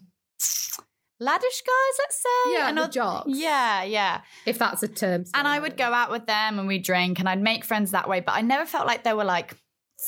[1.24, 2.54] laddish guys, let's say.
[2.54, 3.30] yeah, and the oth- jocks.
[3.30, 4.22] Yeah, yeah.
[4.46, 5.26] if that's a term.
[5.34, 8.10] And I would go out with them and we'd drink and I'd make friends that
[8.10, 8.20] way.
[8.20, 9.56] But I never felt like they were like,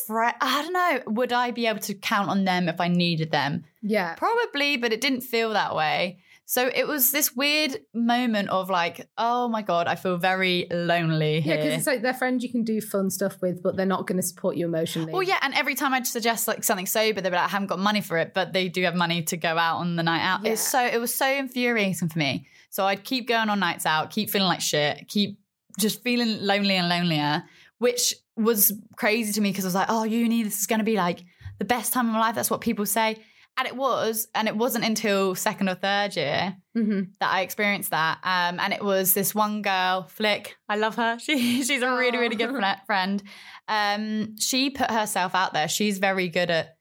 [0.08, 3.32] fre- I don't know, would I be able to count on them if I needed
[3.32, 3.63] them?
[3.82, 6.19] Yeah, Probably, but it didn't feel that way.
[6.47, 11.39] So it was this weird moment of like, oh my God, I feel very lonely
[11.39, 14.05] yeah, because it's like they're friends you can do fun stuff with, but they're not
[14.05, 15.12] going to support you emotionally.
[15.12, 17.67] well, yeah, and every time I'd suggest like something sober, they'd be like, I haven't
[17.67, 20.21] got money for it, but they do have money to go out on the night
[20.21, 20.45] out.
[20.45, 22.47] It's so it was so infuriating for me.
[22.69, 25.39] So I'd keep going on nights out, keep feeling like shit, keep
[25.79, 27.43] just feeling lonely and lonelier,
[27.79, 30.86] which was crazy to me because I was like, oh, uni, this is going to
[30.86, 31.23] be like
[31.58, 32.36] the best time of my life.
[32.36, 33.17] That's what people say.
[33.57, 37.91] And it was, and it wasn't until second or third year hmm that I experienced
[37.91, 38.17] that.
[38.23, 40.57] Um, and it was this one girl, Flick.
[40.67, 41.17] I love her.
[41.25, 42.53] She she's a really really good
[42.85, 43.23] friend.
[43.67, 45.67] Um, she put herself out there.
[45.69, 46.75] She's very good at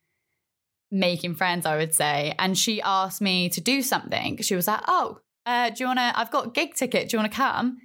[0.91, 2.33] making friends, I would say.
[2.37, 4.37] And she asked me to do something.
[4.41, 6.19] She was like, "Oh, uh, do you want to?
[6.19, 7.09] I've got a gig ticket.
[7.09, 7.77] Do you want to come?"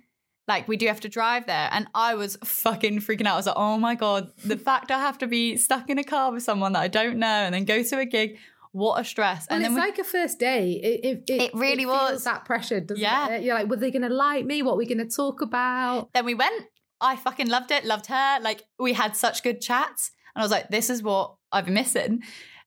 [0.49, 3.35] Like we do have to drive there, and I was fucking freaking out.
[3.35, 6.05] I was like, "Oh my god, the fact I have to be stuck in a
[6.05, 8.37] car with someone that I don't know, and then go to a gig,
[8.73, 10.73] what a stress!" And And it's we, like a first day.
[10.73, 12.25] It, it, it, It really feels was.
[12.25, 13.29] that pressure, doesn't Yeah.
[13.29, 13.43] it?
[13.43, 14.63] You're like, were they going to like me?
[14.63, 16.11] What are we going to talk about?
[16.15, 16.65] then we went.
[17.01, 18.39] I fucking loved it, loved her.
[18.41, 20.11] Like we had such good chats.
[20.35, 22.23] And I was like, this is what I've been missing.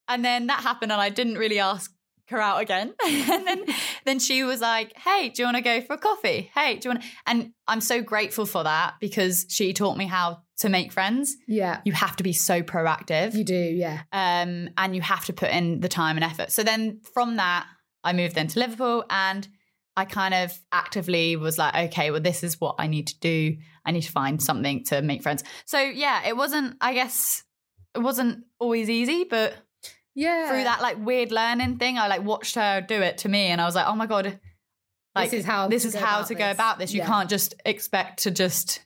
[0.07, 1.91] And then that happened and I didn't really ask
[2.29, 2.93] her out again.
[3.05, 3.65] and then
[4.05, 6.49] then she was like, Hey, do you want to go for a coffee?
[6.55, 10.05] Hey, do you want to and I'm so grateful for that because she taught me
[10.07, 11.35] how to make friends.
[11.47, 13.33] Yeah, You have to be so proactive.
[13.35, 13.53] you do.
[13.55, 14.03] Yeah.
[14.13, 16.51] um, and you have to put in the time and effort.
[16.51, 17.65] So then from that,
[18.03, 19.47] I moved then to Liverpool and
[19.97, 23.57] I kind of actively was like, okay, well, this is what I need to do.
[23.85, 25.43] I need to find something to make friends.
[25.65, 27.43] So yeah, it wasn't, I guess,
[27.95, 29.53] it wasn't always easy, but
[30.15, 30.49] Yeah.
[30.49, 33.59] through that like weird learning thing, I like watched her do it to me and
[33.59, 34.39] I was like, oh my God,
[35.15, 36.93] like This is how this is how to go about this.
[36.93, 37.07] You Yeah.
[37.07, 38.81] can't just expect to just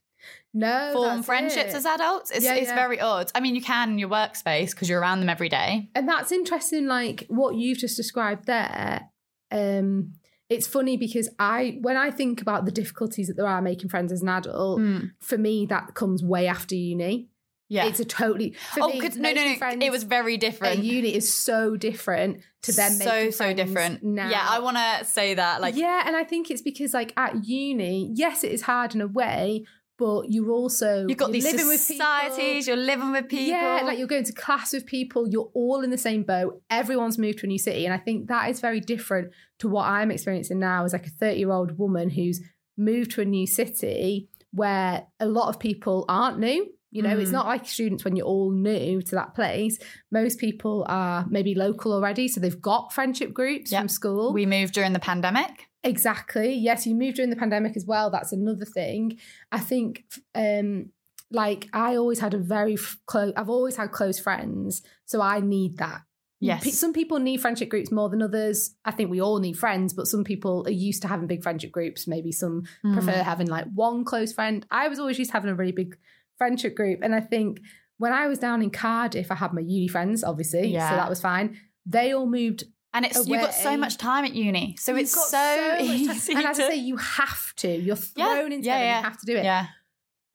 [0.53, 1.75] no form friendships it.
[1.77, 2.31] as adults.
[2.31, 2.75] It's, Yeah, it's yeah.
[2.75, 3.31] very odd.
[3.35, 5.89] I mean, you can in your workspace because you're around them every day.
[5.95, 9.09] and that's interesting like what you've just described there
[9.51, 10.13] um
[10.49, 14.11] it's funny because i when i think about the difficulties that there are making friends
[14.11, 14.81] as an adult
[15.21, 17.29] for me that comes way after uni
[17.69, 17.85] Yeah.
[17.87, 19.85] it's a totally oh, me, no, no, no.
[19.85, 20.83] It was very different.
[20.83, 24.03] uni is so different to them so so different.
[24.03, 25.59] now Yeah, I want to say that.
[25.59, 29.01] Like, yeah and i think it's because like at uni yes it is hard in
[29.01, 29.65] a way
[29.97, 32.67] but you're also you've got you're these living with societies.
[32.67, 33.47] You're living with people.
[33.47, 36.61] Yeah, like you're going to class with people, you're all in the same boat.
[36.69, 37.85] Everyone's moved to a new city.
[37.85, 41.11] And I think that is very different to what I'm experiencing now as like a
[41.11, 42.41] 30 year old woman who's
[42.77, 46.71] moved to a new city where a lot of people aren't new.
[46.91, 47.33] You know, it's Mm.
[47.33, 49.77] not like students when you're all new to that place.
[50.11, 52.27] Most people are maybe local already.
[52.27, 53.81] So they've got friendship groups Yep.
[53.81, 54.33] from school.
[54.33, 55.67] we moved during the pandemic.
[55.83, 56.53] Exactly.
[56.53, 58.09] Yes, you moved during the pandemic as well.
[58.09, 59.17] That's another thing.
[59.51, 60.91] I think, um,
[61.31, 63.33] like I always had a very close.
[63.35, 66.01] I've always had close friends, so I need that.
[66.39, 66.63] Yes.
[66.63, 68.75] Pe- Some people need friendship groups more than others.
[68.85, 71.71] I think we all need friends, but some people are used to having big friendship
[71.71, 72.07] groups.
[72.07, 72.93] Maybe some Mm.
[72.93, 74.65] prefer having like one close friend.
[74.69, 75.97] I was always used to having a really big
[76.37, 77.59] friendship group, and I think
[77.97, 80.89] when I was down in Cardiff, I had my uni friends, obviously, Yeah.
[80.89, 81.57] so that was fine.
[81.85, 85.29] They all moved And it's you've got so much time at uni, so You've it's
[85.29, 86.33] so, much easy.
[86.33, 87.67] And as I say, you have to.
[87.69, 88.85] You're Yeah, thrown into yeah, it.
[88.85, 88.97] yeah.
[88.99, 89.43] You have to do it.
[89.43, 89.67] yeah,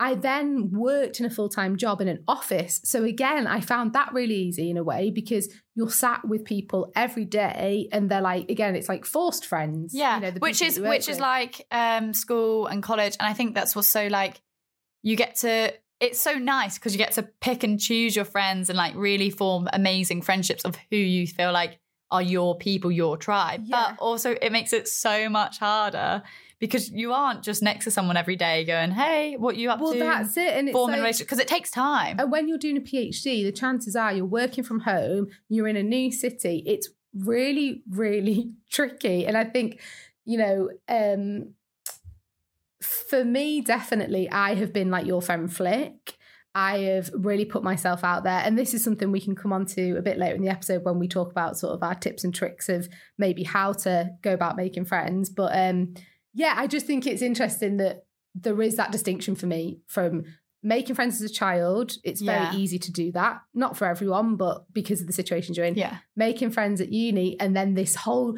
[0.00, 2.80] I then worked in a full time job in an office.
[2.84, 6.90] So again, I found that really easy in a way because you're sat with people
[6.96, 9.92] every day, and they're like, again, it's like forced friends.
[9.94, 10.16] yeah.
[10.16, 13.54] you know, the which is which is like um, school and college, and I think
[13.54, 14.40] that's what's so like
[15.02, 15.72] you get to.
[16.02, 19.30] It's so nice because you get to pick and choose your friends and like really
[19.30, 21.78] form amazing friendships of who you feel like
[22.10, 23.62] are your people, your tribe.
[23.64, 23.90] Yeah.
[23.90, 26.24] But also, it makes it so much harder
[26.58, 29.92] because you aren't just next to someone every day going, "Hey, what you up well,
[29.92, 30.54] to?" Well, that's it.
[30.54, 32.16] And it's Forming like, relationship because it takes time.
[32.18, 35.76] And when you're doing a PhD, the chances are you're working from home, you're in
[35.76, 36.64] a new city.
[36.66, 39.24] It's really, really tricky.
[39.24, 39.80] And I think,
[40.24, 41.54] you know, um,
[42.82, 46.16] for me, definitely, I have been like your friend Flick.
[46.54, 48.42] I have really put myself out there.
[48.44, 50.84] And this is something we can come on to a bit later in the episode
[50.84, 54.34] when we talk about sort of our tips and tricks of maybe how to go
[54.34, 55.30] about making friends.
[55.30, 55.94] But um,
[56.34, 60.24] yeah, I just think it's interesting that there is that distinction for me from
[60.62, 61.92] making friends as a child.
[62.04, 62.54] It's very Yeah.
[62.54, 63.40] easy to do that.
[63.54, 65.74] Not for everyone, but because of the situations you're in.
[65.74, 68.36] yeah, Making friends at uni and then this whole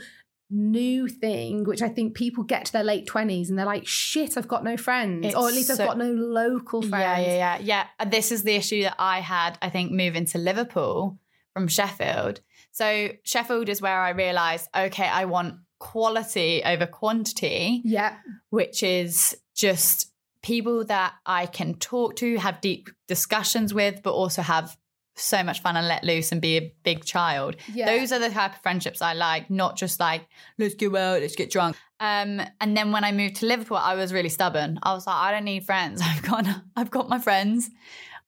[0.54, 4.38] new thing, which I think people get to their late 20s and they're like, shit,
[4.38, 5.26] I've got no friends.
[5.26, 7.26] It's or at least so- I've got no local friends.
[7.26, 8.06] yeah, yeah, yeah, yeah.
[8.10, 9.58] This is the issue that I had.
[9.60, 11.18] I think moving to Liverpool
[11.52, 12.40] from Sheffield.
[12.72, 17.82] So Sheffield is where I realised, okay, I want quality over quantity.
[17.84, 18.16] Yeah.
[18.50, 20.10] which is just
[20.42, 24.76] people that I can talk to, have deep discussions with, but also have
[25.16, 27.56] so much fun and let loose and be a big child.
[27.72, 27.86] Yeah.
[27.86, 30.26] Those are the type of friendships I like, not just like,
[30.58, 31.76] let's go out, let's get drunk.
[32.00, 34.78] Um, and then when I moved to Liverpool, I was really stubborn.
[34.82, 36.00] I was like, I don't need friends.
[36.04, 36.46] I've got
[36.76, 37.70] I've got my friends.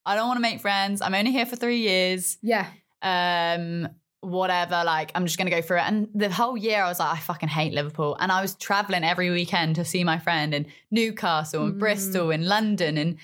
[0.04, 1.02] I don't want to make friends.
[1.02, 2.66] I'm only here for three years Yeah.
[3.02, 3.88] um
[4.20, 7.16] whatever like i'm just gonna go through it and the whole year i was like
[7.16, 10.66] i fucking hate liverpool and i was traveling every weekend to see my friend in
[10.90, 11.78] newcastle and Mm.
[11.78, 13.18] bristol and london and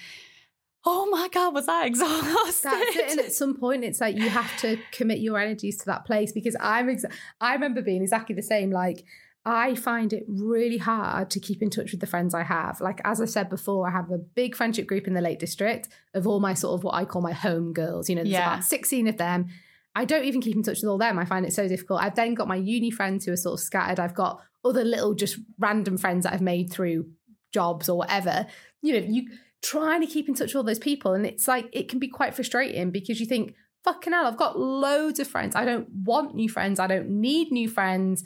[0.84, 2.70] oh my god, was that exhausted?
[2.70, 3.10] That's it.
[3.12, 6.32] And at some point, it's like you have to commit your energies to that place
[6.32, 6.88] because I'm.
[6.88, 8.70] Exa- I remember being exactly the same.
[8.70, 9.04] Like
[9.44, 12.80] I find it really hard to keep in touch with the friends I have.
[12.80, 15.88] Like as I said before, I have a big friendship group in the Lake District
[16.14, 18.08] of all my sort of what I call my home girls.
[18.08, 18.52] You know, there's Yeah.
[18.54, 19.48] about sixteen of them.
[19.94, 21.18] I don't even keep in touch with all them.
[21.18, 22.00] I find it so difficult.
[22.00, 24.00] I've then got my uni friends who are sort of scattered.
[24.00, 27.10] I've got other little just random friends that I've made through
[27.52, 28.46] jobs or whatever.
[28.80, 29.28] You know, you
[29.62, 31.14] trying to keep in touch with all those people.
[31.14, 34.58] And it's like it can be quite frustrating because you think, fucking hell, I've got
[34.58, 35.54] loads of friends.
[35.56, 36.78] I don't want new friends.
[36.80, 38.24] I don't need new friends.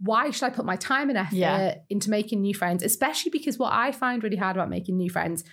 [0.00, 1.74] Why should I put my time and effort Yeah.
[1.88, 2.82] into making new friends?
[2.82, 5.44] Especially because what I find really hard about making new friends,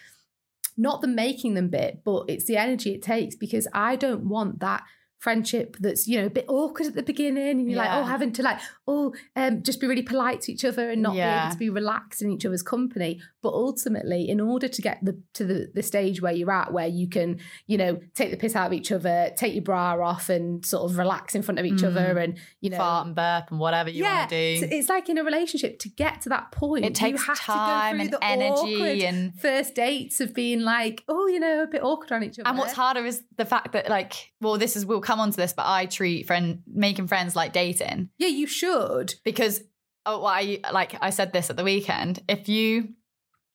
[0.77, 4.59] not the making them bit, but it's the energy it takes because I don't want
[4.61, 4.83] that
[5.19, 8.32] friendship that's you know a bit awkward at the beginning and you're like oh having
[8.32, 11.51] to like oh um just be really polite to each other and not be able
[11.51, 15.43] to be relaxed in each other's company but ultimately in order to get the to
[15.45, 18.67] the, the stage where you're at where you can you know take the piss out
[18.67, 21.79] of each other take your bra off and sort of relax in front of each
[21.82, 21.88] Mm.
[21.88, 24.60] other and you know Fart and burp and whatever you yeah want to do.
[24.62, 27.39] so it's like in a relationship to get to that point it takes you have
[27.39, 31.39] time to and go through the energy and first dates of being like oh you
[31.39, 34.32] know a bit awkward on each other And what's harder is the fact that, like,
[34.41, 37.51] well, this is we'll come on to this, but I treat friend making friends like
[37.51, 39.61] dating yeah you should because,
[40.05, 42.21] oh, well, I like I said this at the weekend.
[42.27, 42.89] If you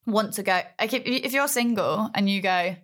[0.05, 2.75] want to go, like, if, if you're single and you go,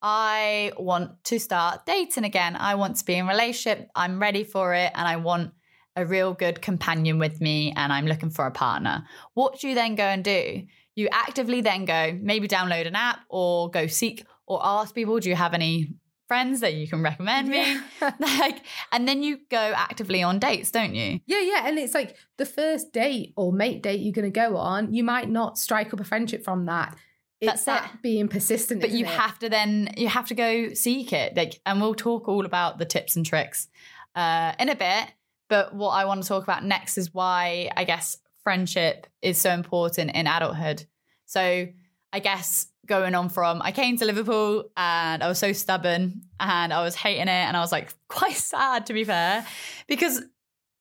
[0.00, 2.56] I want to start dating again.
[2.56, 3.90] I want to be in a relationship.
[3.94, 5.52] I'm ready for it, and I want
[5.94, 9.04] a real good companion with me, and I'm looking for a partner.
[9.34, 10.62] What do you then go and do?
[10.94, 15.28] You actively then go maybe download an app or go seek or ask people, do
[15.28, 15.90] you have any
[16.28, 17.78] friends that you can recommend me?
[18.20, 18.62] like,
[18.92, 21.20] and then you go actively on dates, don't you?
[21.26, 21.66] Yeah, yeah.
[21.66, 25.02] And it's like the first date or mate date you're going to go on, you
[25.02, 26.96] might not strike up a friendship from that.
[27.40, 28.80] It's That's that being persistent.
[28.80, 29.10] But you it?
[29.10, 31.36] have to then you have to go seek it.
[31.36, 33.68] Like, and we'll talk all about the tips and tricks
[34.14, 35.12] uh, in a bit.
[35.48, 39.50] But what I want to talk about next is why I guess friendship is so
[39.50, 40.84] important in adulthood.
[41.26, 41.68] So
[42.12, 46.72] I guess going on from I came to Liverpool and I was so stubborn and
[46.72, 49.46] I was hating it and I was like quite sad to be fair
[49.86, 50.22] because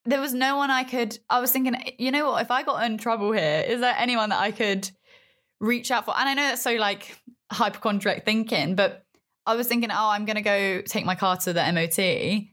[0.05, 2.41] there was no one I could I was thinking you know what?
[2.41, 4.89] If I got in trouble here is there anyone that I could
[5.59, 6.17] reach out for?
[6.17, 7.19] And I know that's so like
[7.51, 9.03] hypochondriac thinking but
[9.45, 12.47] I was thinking oh I'm going to go take my car to the MOT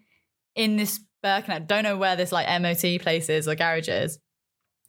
[0.56, 1.66] in this Birkenhead.
[1.66, 4.18] Don't know where this like MOT place is or garage is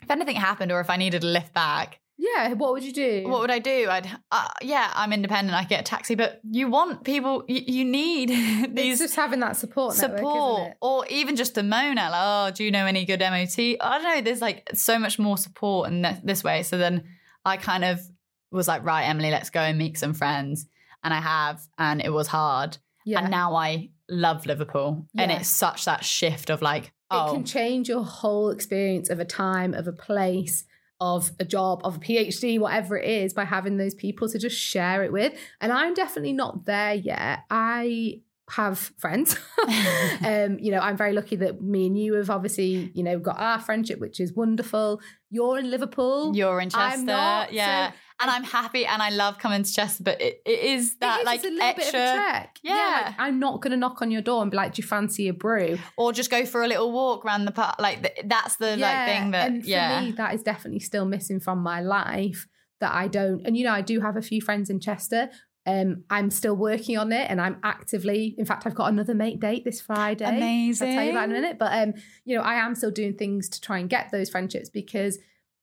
[0.01, 3.23] if anything happened or if I needed a lift back Yeah, what would you do?
[3.28, 3.88] what would I do?
[3.89, 5.56] I'd, uh, yeah, I'm independent.
[5.56, 9.41] I get a taxi, but you want people, you, you need it's these just having
[9.41, 10.78] that support network, support, it?
[10.82, 13.60] or even just a moan at, like, oh, do you know any good MOT?
[13.60, 14.21] I don't know.
[14.21, 16.63] There's like so much more support in th- this way.
[16.63, 17.04] So then
[17.43, 17.99] I kind of
[18.49, 20.67] was like, right, Emily, let's go and meet some friends.
[21.04, 22.78] And I have, and it was hard.
[23.06, 23.19] Yeah.
[23.19, 25.06] And now I love Liverpool.
[25.17, 29.19] And it's such that shift of like, it oh, can change your whole experience of
[29.19, 30.65] a time, of a place,
[30.99, 34.58] of a job, of a PhD, whatever it is, by having those people to just
[34.58, 35.34] share it with.
[35.60, 37.39] And I'm definitely not there yet.
[37.49, 39.38] I have friends.
[40.25, 43.39] um, you know, I'm very lucky that me and you have obviously, you know, got
[43.39, 45.01] our friendship, which is wonderful.
[45.29, 46.36] You're in Liverpool.
[46.36, 47.03] you're in Chester.
[47.03, 47.89] not, yeah.
[47.89, 51.17] so- and I'm happy and I love coming to Chester, but it, it is that
[51.17, 51.91] it is, like a little extra.
[51.91, 52.60] bit of a trek.
[52.63, 53.03] Yeah.
[53.08, 55.27] like, I'm not going to knock on your door and be like, "Do you fancy
[55.27, 57.75] a brew?" or just go for a little walk around the park.
[57.77, 60.01] Like th- that's the like thing that and for yeah.
[60.01, 62.47] me, that is definitely still missing from my life.
[62.79, 65.29] That I don't, and you know, I do have a few friends in Chester.
[65.65, 68.36] Um, I'm still working on it, and I'm actively.
[68.38, 70.25] In fact, I've got another mate date this Friday.
[70.25, 70.89] Amazing.
[70.89, 71.58] I'll tell you about in a minute.
[71.58, 74.69] But um, you know, I am still doing things to try and get those friendships
[74.69, 75.17] because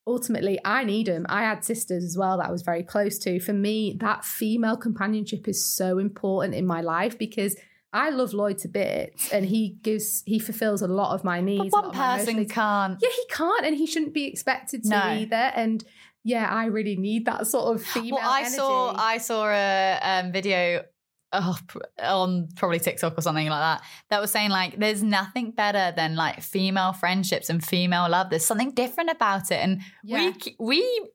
[0.07, 1.27] ultimately I need them.
[1.29, 3.39] I had sisters as well that I was very close to.
[3.39, 7.55] For me, that female companionship is so important in my life because
[7.93, 11.73] I love Lloyd to bits and he gives he fulfills a lot of my needs.
[11.73, 12.99] lot one person can't.
[13.03, 14.97] yeah, he can't, and he shouldn't be expected to No.
[14.97, 15.37] either.
[15.37, 15.85] And
[16.25, 18.17] yeah, I really need that sort of female.
[18.21, 18.57] Well, I energy.
[18.57, 20.85] saw I saw a um, video
[21.33, 21.59] oh,
[22.03, 26.15] on probably TikTok or something like that that was saying like there's nothing better than
[26.17, 28.31] like female friendships and female love.
[28.31, 30.33] There's something different about it, and Yeah.
[30.39, 31.09] we we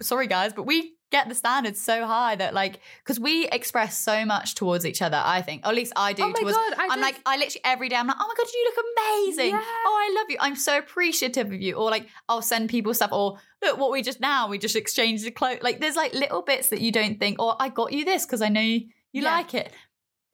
[0.00, 4.24] sorry guys, but we get the standards so high that like because we express so
[4.24, 5.22] much towards each other.
[5.24, 6.24] I think, or at least I do.
[6.24, 8.26] Oh my towards, God, I I'm don't- like I literally every day I'm like, oh
[8.26, 9.50] my god, you look amazing.
[9.50, 9.62] Yeah.
[9.62, 10.36] Oh, I love you.
[10.40, 11.74] I'm so appreciative of you.
[11.76, 13.12] Or like I'll send people stuff.
[13.12, 15.62] Or look what we just now we just exchanged a cloak.
[15.62, 17.40] Like there's like little bits that you don't think.
[17.40, 19.30] Or I got you this because I know you, you Yeah.
[19.36, 19.70] like it.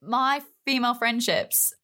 [0.01, 1.75] My female friendships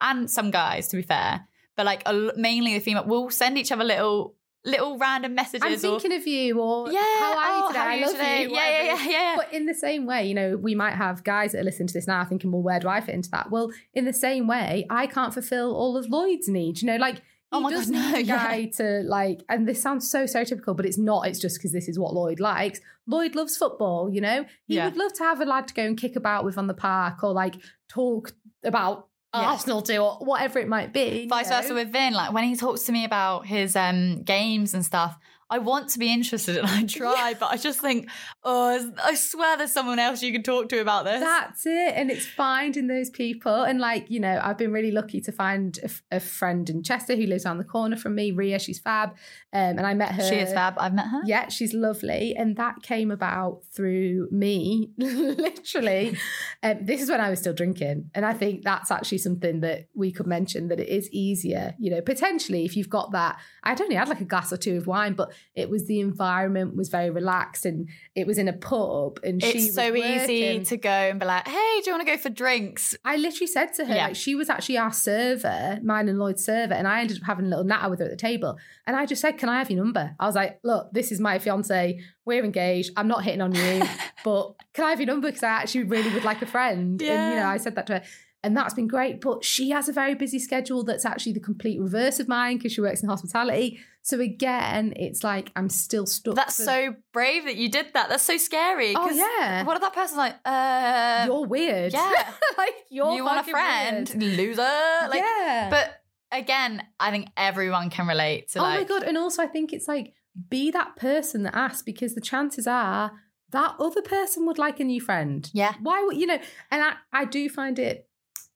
[0.00, 1.46] and some guys, to be fair,
[1.76, 2.02] but like
[2.36, 4.34] mainly the female, will send each other little
[4.64, 5.62] little random messages.
[5.64, 7.78] I'm or, thinking of you, or yeah, how are you oh, today?
[7.78, 8.42] how are I you love today?
[8.42, 8.50] you.
[8.54, 9.36] Yeah, yeah, yeah, yeah.
[9.36, 11.94] But in the same way, you know, we might have guys that are listening to
[11.94, 13.50] this now thinking, well, where do I fit into that?
[13.50, 16.82] Well, in the same way, I can't fulfill all of Lloyd's needs.
[16.82, 17.24] You know, like oh he
[17.58, 18.46] Oh my does God, need no, a yeah.
[18.48, 21.26] guy to like, and this sounds so stereotypical, but it's not.
[21.26, 22.80] It's just because this is what Lloyd likes.
[23.06, 24.10] Lloyd loves football.
[24.12, 24.84] You know, he Yeah.
[24.86, 27.22] would love to have a lad to go and kick about with on the park
[27.24, 27.54] or like
[27.88, 28.32] talk
[28.64, 29.40] about Yeah.
[29.50, 31.22] Arsenal to or whatever it might be.
[31.22, 31.60] you Vice know?
[31.60, 32.14] versa with Vin.
[32.14, 35.18] Like when he talks to me about his um games and stuff,
[35.50, 38.08] I want to be interested and I try, but I just think,
[38.44, 41.20] oh, I swear there's someone else you can talk to about this.
[41.20, 41.94] That's it.
[41.96, 43.62] And it's finding those people.
[43.62, 46.82] And like, you know, I've been really lucky to find a, f- a friend in
[46.82, 48.58] Chester who lives around the corner from me, Ria.
[48.58, 49.10] She's fab.
[49.52, 50.22] Um, and I met her.
[50.28, 50.74] she is fab.
[50.78, 51.22] I've met her.
[51.24, 52.34] Yeah, she's lovely.
[52.36, 56.16] And that came about through me, literally.
[56.60, 58.10] Um, this is when I was still drinking.
[58.14, 61.88] And I think that's actually something that we could mention that it is easier, you
[61.90, 63.38] know, potentially if you've got that.
[63.62, 66.76] I'd only had like a glass or two of wine, but it was the environment
[66.76, 70.62] was very relaxed and it was in a pub and she It's was so easy
[70.64, 72.94] to go and be like, hey, do you want to go for drinks?
[73.04, 74.06] I literally said to her, Yeah.
[74.08, 77.46] like, she was actually our server, mine and Lloyd's server, and I ended up having
[77.46, 78.58] a little natter with her at the table.
[78.86, 80.14] And I just said, Can I have your number?
[80.20, 81.98] I was like, Look, this is my fiance.
[82.24, 82.92] We're engaged.
[82.96, 83.82] I'm not hitting on you,
[84.24, 85.28] but can I have your number?
[85.28, 87.00] Because I actually really would like a friend.
[87.00, 88.02] And, you know, I said that to her.
[88.48, 89.20] And that's been great.
[89.20, 92.72] But she has a very busy schedule that's actually the complete reverse of mine because
[92.72, 93.78] she works in hospitality.
[94.02, 96.34] So again, it's like I'm still stuck.
[96.34, 98.08] That's for- so brave that you did that.
[98.08, 98.94] That's so scary.
[98.96, 99.64] Oh, yeah.
[99.64, 101.92] What if that person's like, uh, You're weird.
[101.92, 102.32] yeah.
[102.58, 104.36] like, you're you want a friend, weird.
[104.38, 104.62] loser?
[105.10, 105.68] Like, yeah.
[105.70, 109.02] But again, I think everyone can relate to oh my god!
[109.02, 110.14] And also, I think it's like
[110.48, 113.12] be that person that asks because the chances are
[113.50, 115.50] that other person would like a new friend.
[115.52, 116.38] yeah, Why would you know?
[116.70, 118.07] And I, I do find it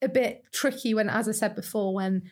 [0.03, 2.23] a bit tricky when, as I said before, when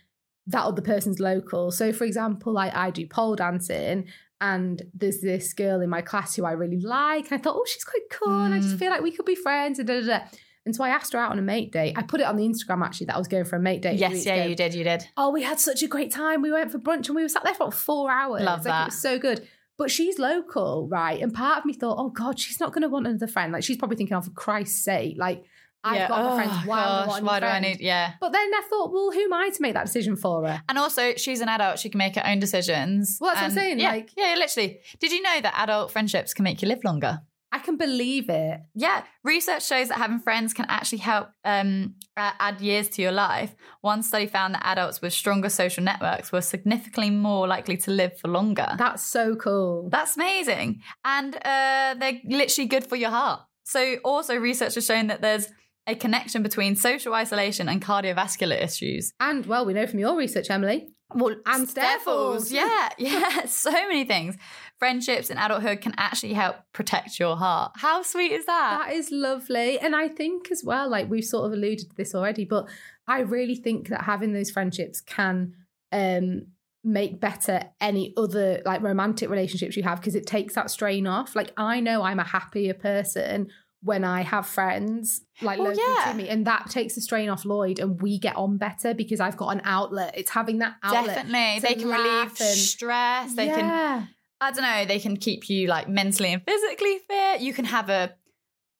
[0.47, 1.71] that other person's local.
[1.71, 4.07] So, for example, like I do pole dancing.
[4.43, 7.31] And there's this girl in my class who I really like.
[7.31, 8.43] And I thought, oh, she's quite cool.
[8.45, 8.79] And I just Mm.
[8.79, 9.79] feel like we could be friends.
[9.79, 10.21] And, da, da, da.
[10.65, 11.93] and so I asked her out on a mate date.
[11.99, 13.99] I put it on the Instagram actually that I was going for a mate date.
[13.99, 14.49] yes, yeah, ago.
[14.49, 15.07] you did, you did.
[15.19, 16.41] Oh, we had such a great time.
[16.41, 18.41] We went for brunch and we were sat there for about four hours.
[18.43, 18.83] Love like, that.
[18.83, 19.47] It was so good.
[19.77, 21.21] But she's local, right?
[21.21, 23.53] And part of me thought, oh God, she's not going to want another friend.
[23.53, 25.45] Like she's probably thinking, oh, for Christ's sake, like
[25.83, 26.09] I've yeah.
[26.09, 26.67] got my oh, friends.
[26.67, 27.81] Why, I gosh, new why do I need?
[27.81, 28.13] Yeah.
[28.21, 30.63] But then I thought, well, who am I to make that decision for her?
[30.69, 33.19] And also, she's an adult; she can make her own decisions.
[33.21, 34.81] Well, that's what I'm saying, Yeah, like- yeah, literally.
[34.99, 37.21] Did you know that adult friendships can make you live longer?
[37.53, 38.61] I can believe it.
[38.75, 43.57] Yeah, research shows that having friends can actually help um, add years to your life.
[43.81, 48.17] One study found that adults with stronger social networks were significantly more likely to live
[48.19, 48.69] for longer.
[48.79, 49.89] That's so cool.
[49.91, 50.83] That's amazing.
[51.05, 53.41] And uh, they're literally good for your heart.
[53.65, 55.49] So, also, research has shown that there's
[55.87, 59.13] a connection between social isolation and cardiovascular issues.
[59.21, 60.89] and well, we know from your research, Emily.
[61.15, 62.53] Well, And Steffels.
[62.53, 64.37] Yeah, yeah, so many things.
[64.79, 67.73] Friendships in adulthood can actually help protect your heart.
[67.77, 68.87] How sweet is that?
[68.87, 69.79] That is lovely.
[69.79, 72.69] And I think as well, like we've sort of alluded to this already, but
[73.09, 75.55] I really think that having those friendships can
[75.93, 76.47] um
[76.83, 81.35] make better any other like romantic relationships you have because it takes that strain off.
[81.37, 83.49] Like I know I'm a happier person
[83.83, 86.11] when I have friends like Well, local yeah.
[86.13, 89.21] to me, and that takes the strain off Lloyd, and we get on better because
[89.21, 90.15] I've got an outlet.
[90.17, 91.27] It's having that outlet.
[91.27, 91.61] Definitely.
[91.61, 93.35] They can relieve and- stress.
[93.35, 94.09] They can.
[94.43, 97.41] I don't know, they can keep you like mentally and physically fit.
[97.43, 98.15] You can have a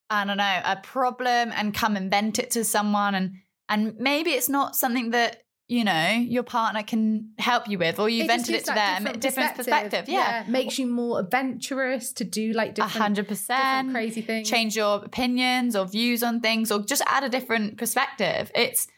[0.09, 3.35] I don't know, a problem and come and vent it to someone and
[3.69, 8.09] and maybe it's not something that you know your partner can help you with or
[8.09, 12.25] you It vented it to them that different, perspective, yeah makes you more adventurous to
[12.25, 14.51] do like a different, hundred different percent crazy things.
[14.51, 18.89] change your opinions or views on things or just add a different perspective it's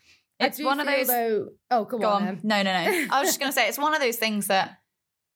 [0.41, 2.23] it's one of those Though, oh, go, Go on.
[2.27, 2.41] on.
[2.43, 3.07] No, no, no.
[3.13, 4.79] I was just going to say it's one of those things that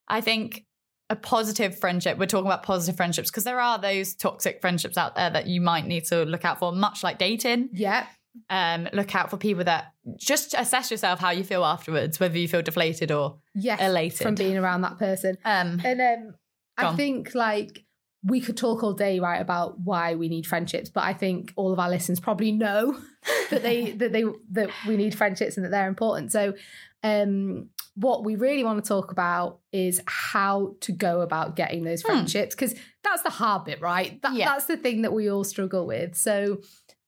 [0.09, 0.65] I think
[1.09, 5.15] a positive friendship, we're talking about positive friendships because there are those toxic friendships out
[5.15, 7.69] there that you might need to look out for, much like dating.
[7.73, 8.07] Yeah,
[8.51, 12.49] Um, look out for people that just assess yourself how you feel afterwards, whether you
[12.49, 14.19] feel deflated or yes, Elated.
[14.19, 15.37] from being around that person.
[15.45, 16.35] um And um,
[16.79, 16.97] I on.
[16.97, 17.85] think like
[18.25, 21.73] we could talk all day, right, about why we need friendships, but I think all
[21.73, 22.99] of our listeners probably know
[23.51, 26.33] that they that they that we need friendships and that they're important.
[26.33, 26.55] So,
[27.03, 32.03] um, what we really want to talk about is how to go about getting those
[32.03, 32.09] Hmm.
[32.09, 34.21] friendships because that's the hard bit, right?
[34.23, 34.47] That, Yeah.
[34.51, 36.15] That's the thing that we all struggle with.
[36.17, 36.59] So,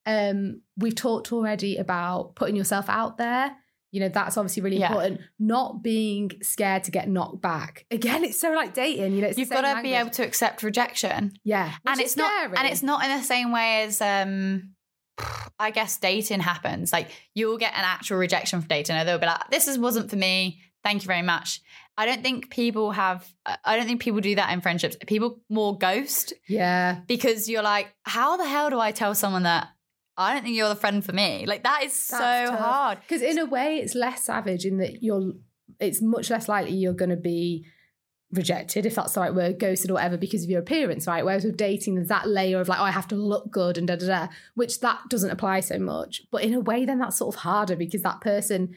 [0.09, 3.55] um, we've talked already about putting yourself out there.
[3.91, 4.89] You know, that's obviously really Yeah.
[4.89, 5.21] important.
[5.39, 7.87] Not being scared to get knocked back.
[7.91, 9.15] Again, it's so like dating.
[9.15, 11.33] You know, it's you've got to be able to accept rejection.
[11.45, 14.71] yeah, and it's is not and it's not in the same way as um
[15.59, 16.93] I guess dating happens.
[16.93, 18.97] Like you'll get an actual rejection from dating.
[18.97, 20.61] Or they'll be like, "This is wasn't for me.
[20.85, 21.61] Thank you very much."
[21.97, 23.27] I don't think people have.
[23.65, 24.97] I don't think people do that in friendships.
[25.07, 27.01] People more ghost Yeah.
[27.09, 29.67] because you're like, how the hell do I tell someone that
[30.19, 31.47] I don't think you're the friend for me?
[31.47, 32.99] Like that is so hard.
[33.01, 35.33] Because in a way, it's less savage in that you're.
[35.79, 37.65] It's much less likely you're going to be
[38.33, 41.25] rejected, if that's the right word, ghosted or whatever, because of your appearance, right?
[41.25, 43.87] Whereas with dating, there's that layer of like, oh, I have to look good and
[43.87, 46.23] da da da, which that doesn't apply so much.
[46.33, 48.75] But in a way, then that's sort of harder because that person.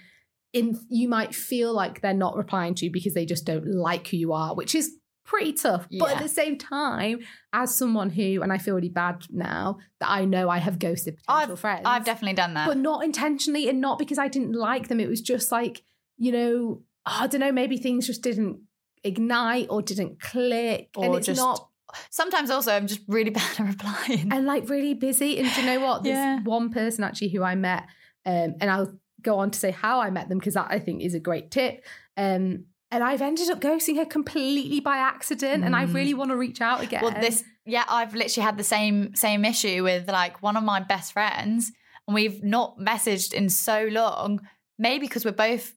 [0.53, 4.09] In, you might feel like they're not replying to you because they just don't like
[4.09, 5.87] who you are, which is pretty tough.
[5.99, 7.19] But at the same time,
[7.53, 11.17] as someone who, and I feel really bad now that I know I have ghosted
[11.25, 11.83] potential friends.
[11.85, 12.67] I've definitely done that.
[12.67, 14.99] but not intentionally and not because I didn't like them.
[14.99, 15.83] It was just like,
[16.17, 18.61] you know, I don't know, maybe things just didn't
[19.03, 20.89] ignite or didn't click.
[20.97, 21.67] and it's just not
[22.09, 24.31] Sometimes also I'm just really bad at replying.
[24.31, 25.39] and like really busy.
[25.39, 26.03] And do you know what?
[26.03, 26.39] There's Yeah.
[26.43, 27.83] one person actually who I met,
[28.25, 31.01] um, and I'll go on to say how I met them because that I think
[31.03, 31.83] is a great tip.
[32.15, 35.93] Um, and I've ended up ghosting her completely by accident, and I Mm.
[35.93, 37.01] really want to reach out again.
[37.03, 40.79] Well, this yeah, I've literally had the same same issue with like one of my
[40.79, 41.71] best friends,
[42.07, 44.41] and we've not messaged in so long.
[44.77, 45.73] Maybe because we're both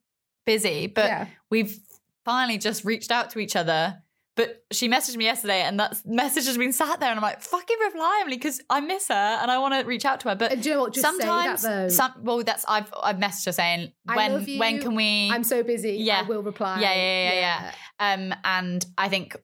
[0.47, 1.27] busy, but Yeah.
[1.51, 1.79] we've
[2.25, 4.03] finally just reached out to each other.
[4.37, 7.41] But she messaged me yesterday, and that message has been sat there, and I'm like,
[7.41, 10.35] "Fucking reply, Emily," because I miss her and I want to reach out to her.
[10.35, 10.95] But And do you know what?
[10.95, 15.31] Just sometimes, that some well, that's I've I've messaged her saying when when can we?
[15.31, 15.93] I'm so busy.
[15.93, 16.21] Yeah.
[16.21, 16.81] I will reply.
[16.81, 18.13] Yeah, yeah, yeah, yeah.
[18.13, 19.37] Um, and I think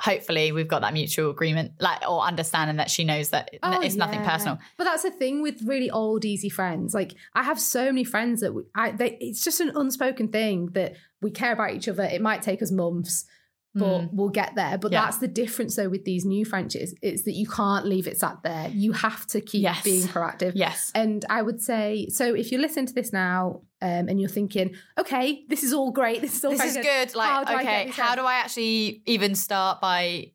[0.00, 3.96] hopefully we've got that mutual agreement, like or understanding that she knows that Oh, it's
[3.96, 4.58] nothing personal.
[4.78, 6.94] But that's the thing with really old, easy friends.
[6.94, 10.70] Like I have so many friends that we, I, they, it's just an unspoken thing
[10.72, 12.04] that we care about each other.
[12.04, 13.26] It might take us months,
[13.74, 14.08] but Mm.
[14.12, 14.76] we'll get there.
[14.78, 15.02] But Yeah.
[15.04, 16.92] that's the difference though with these new friendships.
[17.02, 18.68] It's that you can't leave it sat there.
[18.72, 19.82] You have to keep Yes.
[19.84, 20.52] being proactive.
[20.54, 20.90] Yes.
[20.94, 24.74] And I would say, so if you're listening to this now um, and you're thinking,
[24.98, 26.20] okay, this is all great.
[26.20, 27.12] This is all This is good.
[27.12, 30.32] How Like, get okay, how do I actually even start by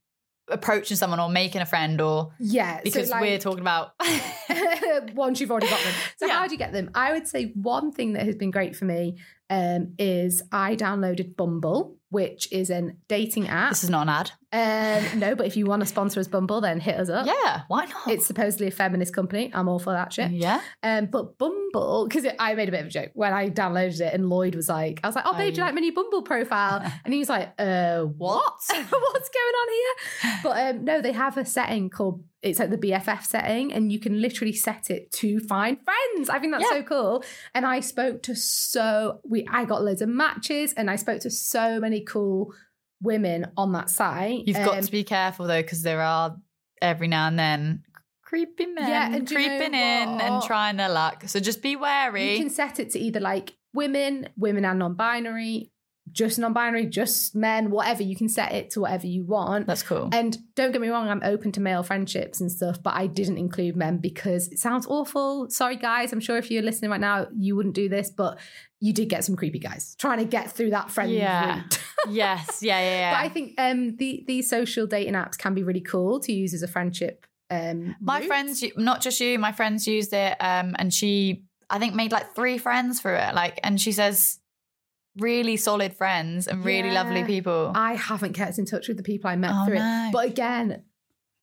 [0.48, 2.78] approaching someone or making a friend or Yeah.
[2.78, 3.94] so, because like- we're talking about
[5.16, 5.94] once you've already got them.
[6.18, 6.34] So Yeah.
[6.38, 6.90] how do you get them?
[6.96, 9.18] I would say one thing that has been great for me
[9.50, 13.72] um, is I downloaded Bumble, which is an dating app.
[13.72, 14.32] this is not an ad.
[14.53, 17.28] Um, no, but if you want to sponsor us Bumble, then hit us up.
[17.28, 18.07] Yeah, why not?
[18.07, 19.51] It's supposedly a feminist company.
[19.53, 20.32] I'm all for that shit.
[20.32, 20.61] yeah.
[20.82, 24.13] Um, but Bumble, because I made a bit of a joke when I downloaded it,
[24.13, 26.22] and Lloyd was like, I was like, "Oh, babe, do you like my new Bumble
[26.22, 28.53] profile?" And he was like, "Uh, what?
[28.70, 32.78] What's going on here?" But um, no, they have a setting called it's like the
[32.78, 36.30] BFF setting, and you can literally set it to find friends.
[36.30, 36.78] I think that's Yeah.
[36.78, 37.24] so cool.
[37.54, 41.30] And I spoke to so we, I got loads of matches, and I spoke to
[41.32, 42.54] so many cool
[43.02, 44.48] women on that site.
[44.48, 46.38] You've got Um, to be careful though, because there are
[46.82, 47.84] every now and then
[48.24, 51.24] creepy men Yeah, and do you know creeping in and trying their luck.
[51.28, 52.34] So just be wary.
[52.34, 55.72] You can set it to either like women, women and non-binary,
[56.12, 58.03] just non-binary, just men, whatever.
[58.03, 59.68] You can set it to whatever you want.
[59.68, 60.10] That's cool.
[60.14, 63.38] And don't get me wrong, I'm open to male friendships and stuff, but I didn't
[63.38, 65.49] include men because it sounds awful.
[65.49, 66.14] Sorry, guys.
[66.14, 68.38] I'm sure if you're listening right now, you wouldn't do this, but
[68.80, 71.56] you did get some creepy guys trying to get through that friend Yeah.
[71.56, 71.82] route.
[72.10, 72.60] yes.
[72.62, 72.80] Yeah.
[72.80, 72.99] Yeah.
[72.99, 73.12] Yeah.
[73.20, 76.53] But I think um, the these social dating apps can be really cool to use
[76.53, 77.26] as a friendship.
[77.49, 78.28] Um, my route.
[78.28, 82.36] friends, not just you, my friends used it, um, and she, I think, made like
[82.36, 83.34] three friends through it.
[83.36, 84.39] Like, and she says,
[85.18, 87.72] really solid friends and really lovely people.
[87.76, 90.05] I haven't kept in touch with the people I met Oh, through no.
[90.07, 90.11] it.
[90.11, 90.84] But again,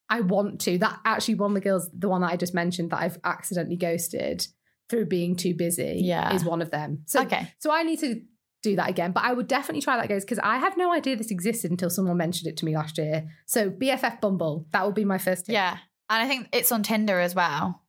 [0.09, 0.79] I want to.
[0.79, 3.77] That actually one of the girls, the one that I just mentioned that I've accidentally
[3.77, 4.47] ghosted
[4.91, 6.35] through being too busy Yeah.
[6.35, 7.03] is one of them.
[7.07, 7.53] So okay.
[7.59, 8.21] so I need to
[8.63, 9.13] do that again.
[9.13, 11.91] But I would definitely try that guys because I had no idea this existed until
[11.91, 13.29] someone mentioned it to me last year.
[13.47, 15.55] So BFF Bumble, that would be my first tip.
[15.55, 15.79] Yeah.
[16.11, 17.82] And I think it's on Tinder as well.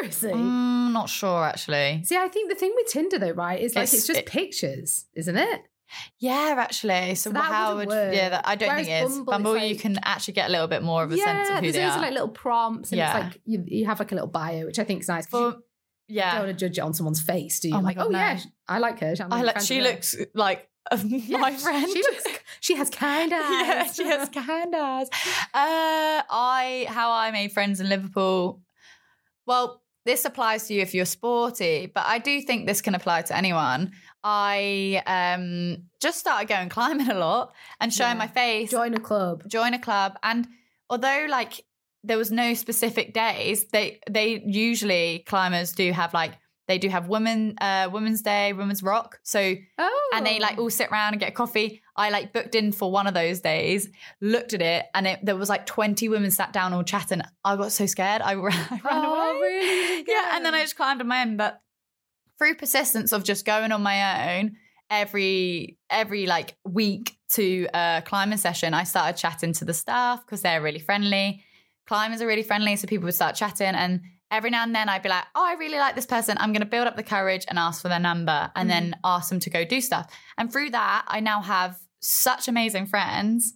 [0.00, 0.32] Seriously.
[0.32, 2.02] Mm, not sure actually.
[2.04, 4.26] See, I think the thing with Tinder though, right, is like it's, It's- just it-
[4.26, 5.60] pictures, isn't it?
[6.18, 7.14] Yeah, actually.
[7.14, 8.12] So, So how wouldn't work.
[8.14, 8.30] yeah?
[8.30, 9.10] That, I don't Whereas think it is.
[9.18, 11.58] Bumble, Bumble, it's you can actually get a little bit more of a sense of
[11.62, 11.98] who they are.
[11.98, 13.16] like little prompts and Yeah.
[13.18, 15.26] it's like you, you have like a little bio, which I think is nice.
[15.26, 15.58] you For,
[16.08, 17.76] yeah, don't want to judge it on someone's face, do you?
[17.76, 18.18] Oh like, God, oh no.
[18.18, 19.14] yeah, I like her.
[19.20, 19.60] I'm like.
[19.60, 20.68] She with her." looks like
[21.04, 21.88] Yeah, my friend.
[21.92, 22.24] She looks.
[22.60, 23.42] She has kind eyes.
[23.42, 25.08] yeah, she has kind eyes.
[25.54, 28.60] Uh, I how I made friends in Liverpool.
[29.46, 33.22] Well, this applies to you if you're sporty, but I do think this can apply
[33.22, 33.92] to anyone.
[34.22, 38.18] I um just started going climbing a lot and showing Yeah.
[38.18, 38.70] my face.
[38.70, 39.42] Join a club.
[39.48, 40.46] join a club and
[40.90, 41.64] although like
[42.04, 46.32] there was no specific days they they usually climbers do have like
[46.68, 49.18] they do have women uh women's day women's rock.
[49.22, 51.82] So Oh, and they like all sit around and get coffee.
[51.96, 53.88] I like booked in for one of those days
[54.20, 57.22] looked at it and it, there was like 20 women sat down all chatting.
[57.44, 58.22] I got so scared.
[58.22, 60.04] I ran, I ran Oh, away really?
[60.08, 61.36] yeah and then i just climbed on my own.
[61.36, 61.60] But
[62.38, 64.56] through persistence of just going on my own
[64.90, 70.42] every every like week to a climbing session, I started chatting to the staff because
[70.42, 71.42] they're really friendly.
[71.86, 74.00] Climbers are really friendly, so people would start chatting and
[74.30, 76.36] every now and then I'd be like, oh, I really like this person.
[76.38, 79.00] I'm going to build up the courage and ask for their number and then Mm-hmm.
[79.04, 80.10] ask them to go do stuff.
[80.38, 83.54] And through that, I now have such amazing friends.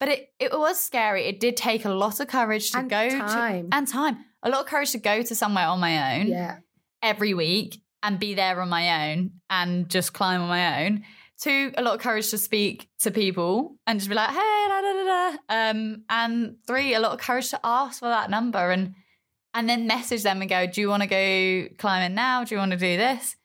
[0.00, 1.24] But it, it was scary.
[1.26, 3.70] It did take a lot of courage to And go time.
[3.70, 4.18] to and time.
[4.42, 6.56] A lot of courage to go to somewhere on my own Yeah.
[7.02, 11.04] every week and be there on my own and just climb on my own.
[11.40, 14.80] Two, a lot of courage to speak to people and just be like, hey, da,
[14.80, 15.70] da, da, da.
[15.70, 18.94] Um, and three, a lot of courage to ask for that number and
[19.54, 22.44] and then message them and go, do you want to go climbing now?
[22.44, 23.36] Do you want to do this?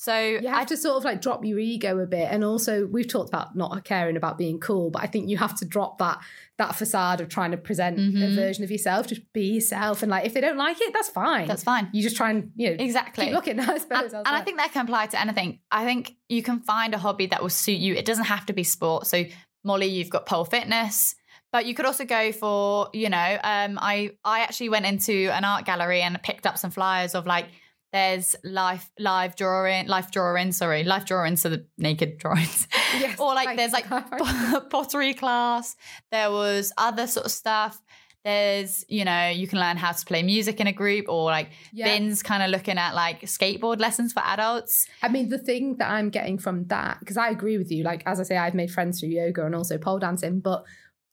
[0.00, 2.28] So You have I to sort of like drop your ego a bit.
[2.30, 5.58] And also we've talked about not caring about being cool, but I think you have
[5.58, 6.20] to drop that
[6.58, 8.34] that facade of trying to present a Mhm.
[8.36, 9.08] version of yourself.
[9.08, 10.02] Just be yourself.
[10.04, 11.48] And like if they don't like it, that's fine.
[11.48, 11.88] that's fine.
[11.92, 13.24] you just try and, you know, Exactly.
[13.24, 14.12] keep looking, I suppose.
[14.12, 15.58] And, and I think that can apply to anything.
[15.72, 17.94] I think you can find a hobby that will suit you.
[17.94, 19.08] It doesn't have to be sport.
[19.08, 19.24] So
[19.64, 21.16] Mollie, you've got pole fitness,
[21.52, 25.44] but you could also go for, you know, um, I I actually went into an
[25.44, 27.46] art gallery and picked up some flyers of like
[27.92, 32.68] there's life live drawing, life drawing, sorry, life drawings, so the naked drawings.
[32.98, 33.88] Yes, or like there's like
[34.70, 35.74] pottery class.
[36.10, 37.80] There was other sort of stuff.
[38.24, 41.48] There's, you know, you can learn how to play music in a group or like
[41.72, 41.86] Yeah.
[41.86, 44.86] Vin's kind of looking at like skateboard lessons for adults.
[45.02, 48.02] I mean, the thing that I'm getting from that, because I agree with you, like,
[48.04, 50.64] as I say, I've made friends through yoga and also pole dancing, but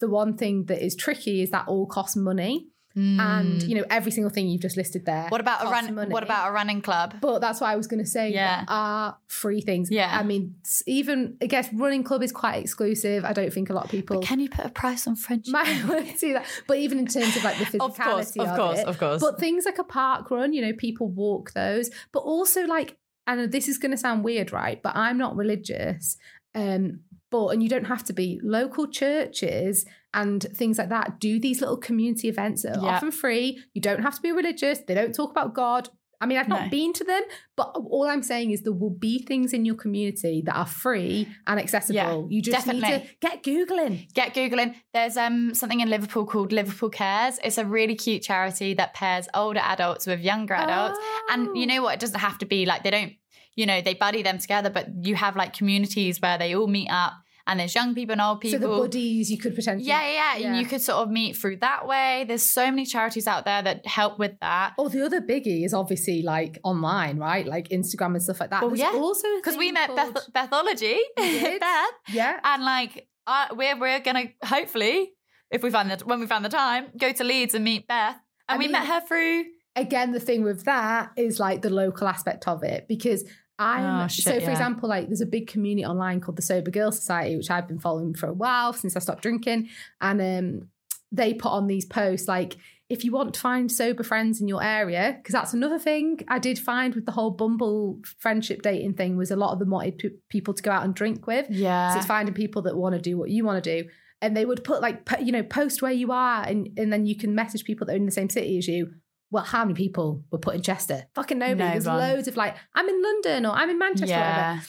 [0.06, 2.68] the one thing that is tricky is that all costs money.
[2.97, 5.28] And, you know, every single thing you've just listed there.
[5.28, 5.93] What about a run?
[5.93, 6.14] money.
[6.14, 7.16] What about a running club?
[7.20, 8.32] But that's what I was going to say.
[8.32, 8.64] Yeah.
[8.70, 9.91] Are free things.
[9.91, 10.18] Yeah.
[10.18, 10.56] I mean,
[10.88, 13.26] even, I guess, running club is quite exclusive.
[13.26, 15.51] I don't think a lot of people Can you put a price on friendship?
[15.51, 16.45] might want to do that.
[16.68, 19.22] But even in terms of like the physicality Of course, of course, it, of course.
[19.22, 21.89] But things like a park run, you know, people walk those.
[22.14, 22.95] But also like,
[23.28, 24.82] and this is going to sound weird, right?
[24.82, 26.16] But I'm not religious.
[26.53, 27.01] Um,
[27.32, 31.60] but and you don't have to be local churches and things like that do these
[31.62, 32.96] little community events that are Yeah.
[32.96, 33.62] often free.
[33.74, 34.80] You don't have to be religious.
[34.80, 35.90] They don't talk about God.
[36.22, 36.70] I mean, I've not No.
[36.70, 37.24] been to them,
[37.58, 41.28] but all I'm saying is there will be things in your community that are free
[41.46, 41.96] and accessible.
[41.98, 44.12] Yeah, you just need to get googling.
[44.14, 44.76] Get googling.
[44.94, 47.38] There's um something in Liverpool called Liverpool Cares.
[47.44, 50.98] It's a really cute charity that pairs older adults with younger adults.
[51.30, 51.96] And you know what?
[51.96, 53.12] It doesn't have to be like they don't,
[53.56, 56.89] you know, they buddy them together, but you have like communities where they all meet
[56.89, 57.14] up
[57.47, 58.60] and there's young people and old people.
[58.60, 60.47] So the buddies you could potentially yeah, yeah, yeah.
[60.47, 62.26] And you could sort of meet through that way.
[62.28, 64.74] There's so many charities out there that help with that.
[64.80, 67.45] Oh, the other biggie is obviously like online, right?
[67.45, 68.62] Like Instagram and stuff like that.
[68.62, 71.60] Well, There's yeah, also Because we met called- Beth- Bethology, did?
[71.60, 75.12] Beth, Yeah, and like uh, we're we're gonna hopefully,
[75.51, 78.16] if we find the when we find the time, go to Leeds and meet Beth.
[78.49, 79.45] And I we mean- met her through.
[79.76, 83.24] again, the thing with that is like the local aspect of it because
[83.58, 84.51] I'm Oh, shit, so for yeah.
[84.51, 87.80] example, like there's a big community online called the Sober Girl Society, which I've been
[87.80, 89.70] following for a while since I stopped drinking,
[90.01, 90.70] and um,
[91.12, 92.58] they put on these posts like.
[92.88, 96.38] If you want to find sober friends in your area, because that's another thing I
[96.38, 99.97] did find with the whole Bumble friendship dating thing was a lot of them wanted
[99.97, 101.47] p- people to go out and drink with.
[101.47, 101.97] So Yeah.
[101.97, 103.89] it's finding people that want to do what you want to do.
[104.22, 107.16] And they would put like, you know, post where you are and, and then you
[107.18, 108.91] can message people that are in the same city as you.
[109.36, 111.04] Well, how many people were put in Chester?
[111.14, 111.62] Fucking nobody.
[111.62, 111.98] No There's one.
[111.98, 114.38] loads of like, I'm in London or I'm in Manchester or whatever.
[114.40, 114.60] yeah.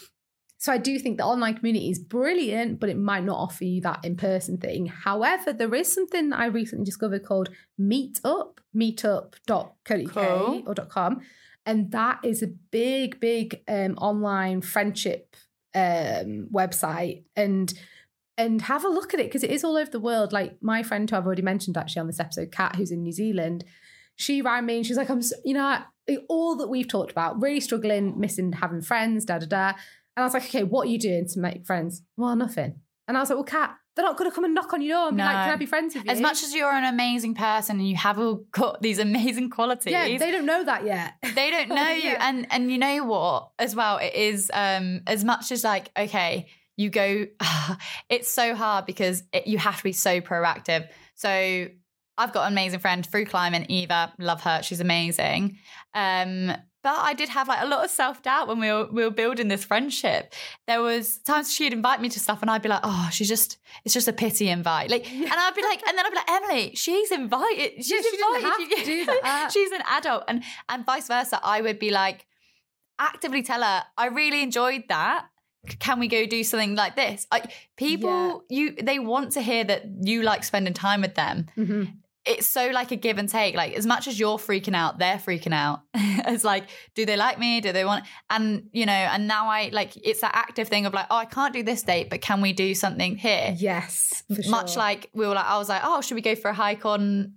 [0.58, 3.80] So I do think the online community is brilliant, but it might not offer you
[3.82, 4.86] that in-person thing.
[4.86, 7.50] However, there is something that I recently discovered called
[7.80, 10.62] Meetup, meetup.co.uk Cool.
[10.66, 11.20] or .com.
[11.64, 15.36] And that is a big, big um, online friendship
[15.76, 17.22] um, website.
[17.36, 17.72] And
[18.38, 20.32] and have a look at it because it is all over the world.
[20.32, 23.12] Like my friend who I've already mentioned actually on this episode, Kat, who's in New
[23.12, 23.64] Zealand,
[24.16, 25.78] she rang me and she's like, I'm, so, you know,
[26.28, 29.68] all that we've talked about, really struggling, missing having friends, da da da.
[29.68, 32.02] And I was like, okay, what are you doing to make friends?
[32.16, 32.80] Well, nothing.
[33.08, 34.98] And I was like, well, Kat, they're not going to come and knock on your
[34.98, 36.10] door and be like, can I be friends with you?
[36.10, 39.92] As much as you're an amazing person and you have all got these amazing qualities,
[39.92, 41.14] yeah, they don't know that yet.
[41.34, 42.28] they don't know you Yeah.
[42.28, 46.48] and and you know what as well it is um as much as like okay
[46.76, 47.26] you go
[48.10, 51.66] it's so hard because it, you have to be so proactive so
[52.18, 55.58] i've got an amazing friend through climbing eva love her she's amazing
[55.94, 56.52] um
[56.82, 59.10] but I did have like a lot of self doubt when we were we were
[59.10, 60.32] building this friendship.
[60.68, 63.58] There was times she'd invite me to stuff, and I'd be like, "Oh, she's just
[63.84, 66.30] it's just a pity invite." Like, and I'd be like, and then I'd be like,
[66.30, 67.84] "Emily, she's invited.
[67.84, 68.76] She's Yeah, invited have you.
[68.76, 69.50] to do that.
[69.52, 72.24] she's an adult and and vice versa i would be like
[73.00, 75.26] actively tell her i really enjoyed that
[75.80, 79.82] can we go do something like this like people you they want to hear that
[80.02, 81.94] you like spending time with them Mhm.
[82.26, 83.54] It's so like a give and take.
[83.54, 85.82] Like as much as you're freaking out, they're freaking out.
[85.94, 86.64] it's like,
[86.94, 87.60] do they like me?
[87.60, 88.04] Do they want?
[88.28, 91.24] And you know, and now I like it's that active thing of like, oh, I
[91.24, 93.54] can't do this date, but can we do something here?
[93.56, 96.54] Yes, Much like we were like, I was like, oh, should we go for a
[96.54, 97.34] hike on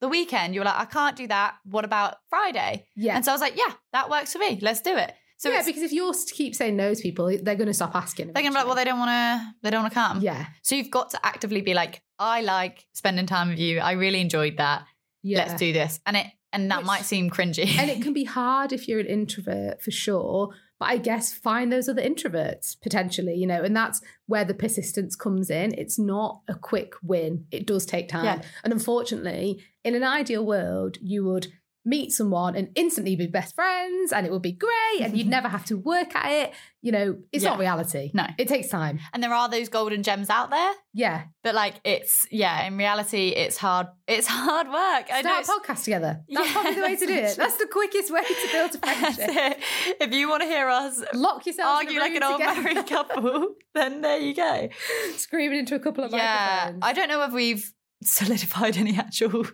[0.00, 0.54] the weekend?
[0.54, 1.56] You were like, I can't do that.
[1.64, 2.86] What about Friday?
[2.94, 3.16] yeah.
[3.16, 4.58] And so I was like, yeah, that works for me.
[4.62, 5.12] Let's do it.
[5.38, 7.94] So yeah, because if you to keep saying no to people, they're going to stop
[7.96, 8.32] asking.
[8.32, 9.54] they're gonna be like, well, they don't want to.
[9.62, 10.20] They don't want to come.
[10.20, 13.78] yeah, So you've got to actively be like, I like spending time with you.
[13.78, 14.84] I really enjoyed that.
[15.22, 15.38] yeah.
[15.38, 16.00] Let's do this.
[16.06, 17.68] And it and that Which- might seem cringy.
[17.78, 20.50] and it can be hard if you're an introvert for sure.
[20.80, 25.16] But I guess find those other introverts potentially, you know, and that's where the persistence
[25.16, 25.74] comes in.
[25.76, 27.46] It's not a quick win.
[27.50, 28.24] It does take time.
[28.24, 28.42] Yeah.
[28.62, 31.48] And unfortunately, in an ideal world, you would
[31.88, 35.48] meet someone and instantly be best friends and it would be great and you'd never
[35.48, 36.52] have to work at it.
[36.82, 38.10] You know, it's not reality.
[38.14, 38.26] No.
[38.38, 39.00] It takes time.
[39.12, 40.72] and there are those golden gems out there.
[40.92, 41.24] Yeah.
[41.42, 45.06] But like it's yeah, in reality it's hard it's hard work.
[45.12, 46.20] I know Start a podcast together.
[46.28, 47.36] That's Yeah, probably the way to do it.
[47.36, 49.58] that's the quickest way to build a friendship.
[50.00, 54.02] If you want to hear us Lock yourself argue like an old married couple, then
[54.02, 54.68] there you go.
[55.16, 56.48] screaming into a couple of Yeah.
[56.66, 56.78] microphones.
[56.82, 57.72] I don't know if we've
[58.02, 59.46] solidified any actual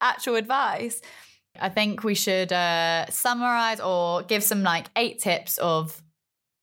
[0.00, 1.00] actual advice.
[1.60, 6.02] I think we should uh summarize or give some like eight tips of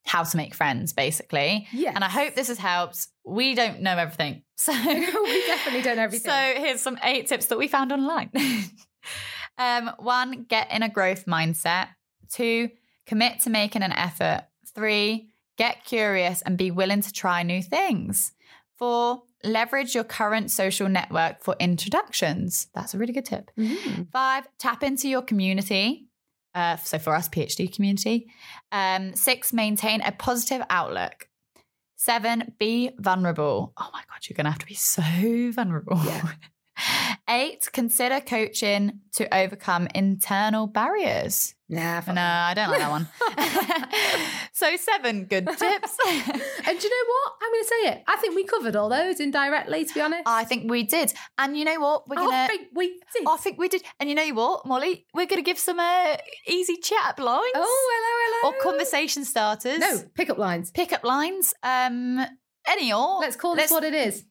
[0.10, 1.68] how to make friends, basically.
[1.72, 1.92] Yeah.
[1.94, 3.08] And I hope this has helped.
[3.24, 4.44] We don't know everything.
[4.62, 6.30] So we definitely don't know everything.
[6.30, 8.30] So here's some eight tips that we found online.
[9.58, 11.88] um, one, get in a growth mindset.
[12.30, 12.70] Two,
[13.06, 14.44] commit to making an effort.
[14.76, 18.34] Three, get curious and be willing to try new things.
[18.78, 22.68] Four, leverage your current social network for introductions.
[22.74, 23.52] That's a really good tip.
[23.58, 24.12] Mhm.
[24.12, 26.08] Five, tap into your community.
[26.56, 28.28] Uh, so for us, PhD community.
[28.72, 31.30] Um, six, maintain a positive outlook.
[31.96, 33.74] Seven, be vulnerable.
[33.78, 35.02] Oh my God, you're going to have to be so
[35.52, 36.00] vulnerable.
[36.06, 36.32] Yeah.
[37.30, 41.56] Eight, consider coaching to overcome internal barriers.
[41.72, 43.08] Nah, No, I don't like that one.
[44.54, 45.98] so, seven good tips.
[46.08, 47.34] And do you know what?
[47.42, 48.04] I'm going to say it.
[48.08, 50.24] I think we covered all those indirectly, to be honest.
[50.26, 51.14] I think we did.
[51.38, 52.08] And you know what?
[52.10, 52.22] We're to.
[52.24, 53.28] I think we did.
[53.28, 53.84] I think we did.
[54.00, 55.06] And you know what, Mollie?
[55.14, 56.18] We're going to give some uh,
[56.48, 58.58] easy chat lines oh, hello, hello.
[58.58, 59.80] or conversation starters.
[59.80, 60.72] No, pickup lines.
[60.72, 61.54] Pickup lines.
[61.64, 62.26] Um,
[62.68, 63.20] any or.
[63.20, 64.26] Let's call this let's- what it is.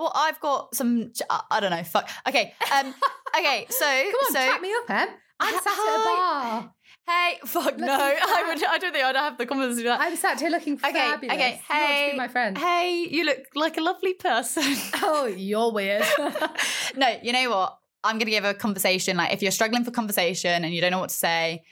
[0.00, 1.12] Well, I've got some.
[1.28, 1.84] I I don't know.
[1.84, 2.08] Fuck.
[2.28, 2.54] Okay.
[2.74, 2.94] Um.
[3.38, 3.64] Okay.
[3.70, 3.84] So.
[3.86, 4.38] Come on, so.
[4.40, 5.08] chat me up, Em.
[5.38, 6.74] I'm sat at a bar.
[7.06, 7.38] Hey.
[7.44, 7.78] Fuck.
[7.78, 7.86] No.
[7.86, 8.64] Looking I would.
[8.64, 10.00] I don't think I'd have the confidence to do that.
[10.00, 11.34] I'm sat here looking Okay, fabulous.
[11.36, 12.08] okay, You hey.
[12.10, 12.58] be my friend.
[12.58, 14.64] Hey, you look like a lovely person.
[15.02, 16.02] Oh, you're weird.
[16.96, 17.78] no, you know what?
[18.02, 19.16] I'm going to give a conversation.
[19.16, 21.62] Like, if you're struggling for conversation and you don't know what to say,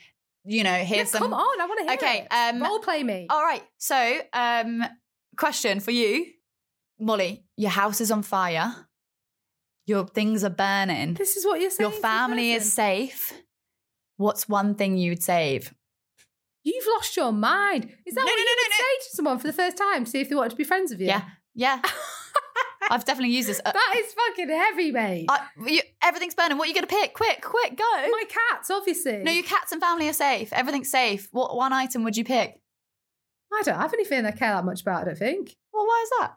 [0.45, 1.23] you know, yeah, here's some.
[1.23, 2.33] come on, I want to hear Okay, it.
[2.33, 3.27] um, Role play me.
[3.31, 3.65] All right.
[3.79, 4.85] So, um,
[5.37, 6.27] question for you,
[6.99, 7.45] Mollie.
[7.57, 8.75] Your house is on fire.
[9.87, 11.15] Your things are burning.
[11.15, 11.91] this is what you're saying.
[11.91, 13.33] Your family is safe.
[14.17, 15.73] What's one thing you'd save?
[16.65, 17.85] You've lost your mind.
[18.05, 20.05] Is that No, what no, you no, would say to someone for the first time
[20.05, 21.07] to see if they want to be friends with you?
[21.07, 21.23] Yeah,
[21.55, 21.81] yeah.
[22.91, 23.61] I've definitely used this.
[23.65, 25.27] Uh, that is fucking heavy, mate.
[25.29, 26.59] I, you, everything's burning.
[26.59, 27.15] What are you going to pick?
[27.15, 27.85] Quick, quick, go.
[28.11, 29.19] My cats, obviously.
[29.19, 30.53] No, your cats and family are safe.
[30.53, 31.29] Everything's safe.
[31.33, 32.61] What one item would you pick?
[33.53, 35.55] I don't have anything I care that much about, I don't think.
[35.73, 36.35] Well, why is that?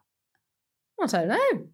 [1.03, 1.67] I don't know.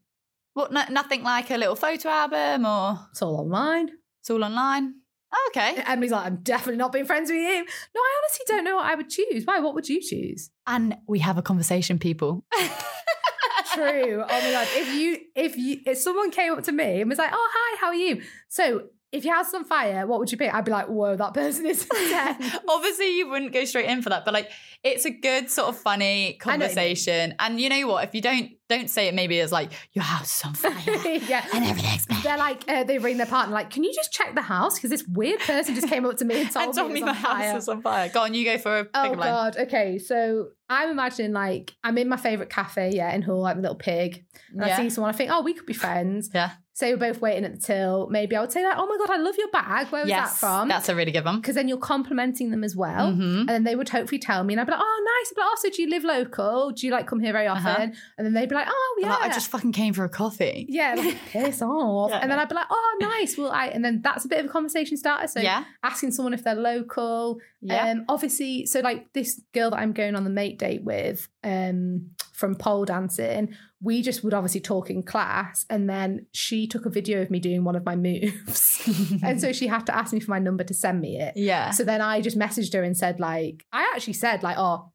[0.54, 0.72] What?
[0.72, 3.90] No, nothing like a little photo album or It's all online.
[4.22, 4.96] it's all online.
[5.34, 5.82] Oh, okay.
[5.86, 7.64] Emily's like, I'm definitely not being friends with you.
[7.94, 9.44] No, I honestly don't know what I would choose.
[9.46, 9.60] Why?
[9.60, 10.50] What would you choose?
[10.66, 12.46] And we have a conversation, people.
[13.74, 14.24] True.
[14.24, 14.68] Oh my god.
[14.72, 17.78] If you if you if someone came up to me and was like, "Oh hi,
[17.82, 20.54] how are you?" So if your house is on fire, what would you pick?
[20.54, 22.38] I'd be like, "Whoa, that person is dead."
[22.68, 24.50] Obviously, you wouldn't go straight in for that, but like,
[24.84, 26.60] it's a good sort of funny I know what you mean.
[26.60, 27.36] conversation.
[27.40, 28.04] And you know what?
[28.04, 30.74] If you don't don't say it, maybe as like your house is on fire
[31.06, 31.46] yeah.
[31.54, 32.22] and everything's bad.
[32.24, 34.76] They're like, uh, they ring their partner, like, can you just check the house?
[34.76, 37.00] Because this weird person just came up to me and told, And told me, me
[37.02, 37.52] it my was on fire.
[37.54, 38.10] house is on fire.
[38.10, 39.18] Go on, you go for a Oh line.
[39.18, 39.58] god.
[39.58, 43.62] Okay, so I'm imagining like I'm in my favorite cafe, yeah, in Hull, like the
[43.62, 44.26] little pig.
[44.52, 46.30] And I see someone, I think, oh, we could be friends.
[46.34, 46.52] Yeah.
[46.78, 48.08] Say we're both waiting at the till.
[48.12, 49.88] Maybe I would say like, oh my god, I love your bag.
[49.88, 50.68] Where was yes, that from?
[50.68, 51.38] that's a really good one.
[51.42, 53.12] Because then you're complimenting them as well.
[53.12, 53.40] Mhm.
[53.40, 55.34] And then they would hopefully tell me, and I'd be like, oh, nice.
[55.34, 56.70] Be like, oh, do you live local?
[56.70, 57.66] Do you like come here very often?
[57.66, 58.00] Uh-huh.
[58.20, 59.10] And then they'd be like, oh, yeah.
[59.10, 60.68] Like, I just fucking came for a coffee.
[60.70, 62.12] yeah, like, piss off.
[62.12, 62.20] Yeah.
[62.20, 63.40] And then I'd be like, oh, nice.
[63.40, 65.28] Well, I, and then that's a bit of a conversation starter.
[65.28, 67.40] So yeah, asking someone if they're local.
[67.60, 67.90] yeah.
[67.90, 72.12] Um, obviously, so like this girl that I'm going on the mate date with um,
[72.38, 73.50] from pole dancing,
[73.82, 75.66] we just would obviously talk in class.
[75.72, 78.80] And then she took a video of me doing one of my moves.
[79.24, 81.34] and so she had to ask me for my number to send me it.
[81.36, 81.72] yeah.
[81.72, 84.92] So then I just messaged her and said, like, I actually said, like, oh,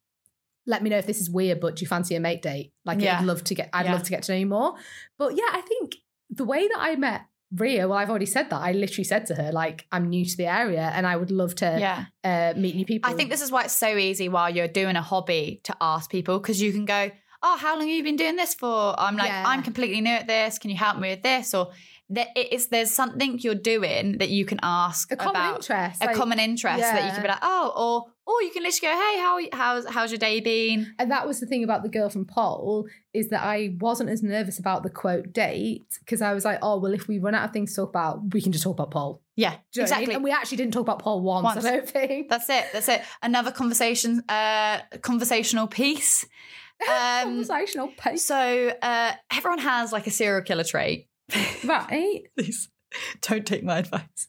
[0.69, 2.73] let me know if this is weird, but do you fancy a mate date?
[2.85, 3.19] Like, Yeah.
[3.19, 3.93] I'd love to get, I'd Yeah.
[3.95, 4.75] love to get to know you more.
[5.19, 5.97] But yeah, I think
[6.31, 7.23] the way that I met
[7.55, 8.63] Ria, well, I've already said that.
[8.63, 11.55] I literally said to her, like, I'm new to the area and I would love
[11.57, 12.05] to Yeah.
[12.25, 13.11] uh, meet new people.
[13.11, 16.11] I think this is why it's so easy while you're doing a hobby to ask
[16.11, 17.11] people because you can go,
[17.43, 18.95] Oh, how long have you been doing this for?
[18.99, 19.45] I'm like, Yeah.
[19.47, 20.59] I'm completely new at this.
[20.59, 21.55] Can you help me with this?
[21.55, 21.71] Or
[22.09, 26.03] there, it is, there's something you're doing that you can ask a common about interest.
[26.03, 28.95] a like- common interest that you can be like, Oh, or or you can literally
[28.95, 30.95] go, Hey, how how's how's your day been?
[30.99, 34.23] And that was the thing about the girl from Pole is that I wasn't as
[34.23, 37.45] nervous about the quote date because I was like, oh, well, if we run out
[37.47, 39.21] of things to talk about, we can just talk about Pole.
[39.35, 40.03] Yeah, Do you know what I mean?
[40.03, 40.15] exactly.
[40.15, 41.65] And we actually didn't talk about Pole once, Once.
[41.65, 42.29] I don't think.
[42.29, 42.67] That's it.
[42.73, 43.03] That's it.
[43.23, 46.25] Another conversation, uh, conversational piece.
[46.91, 47.45] Um,
[47.97, 48.25] pace.
[48.25, 51.09] so uh, everyone has like a serial killer trait.
[51.65, 52.23] Right.
[52.39, 52.69] Please
[53.23, 54.27] don't take my advice.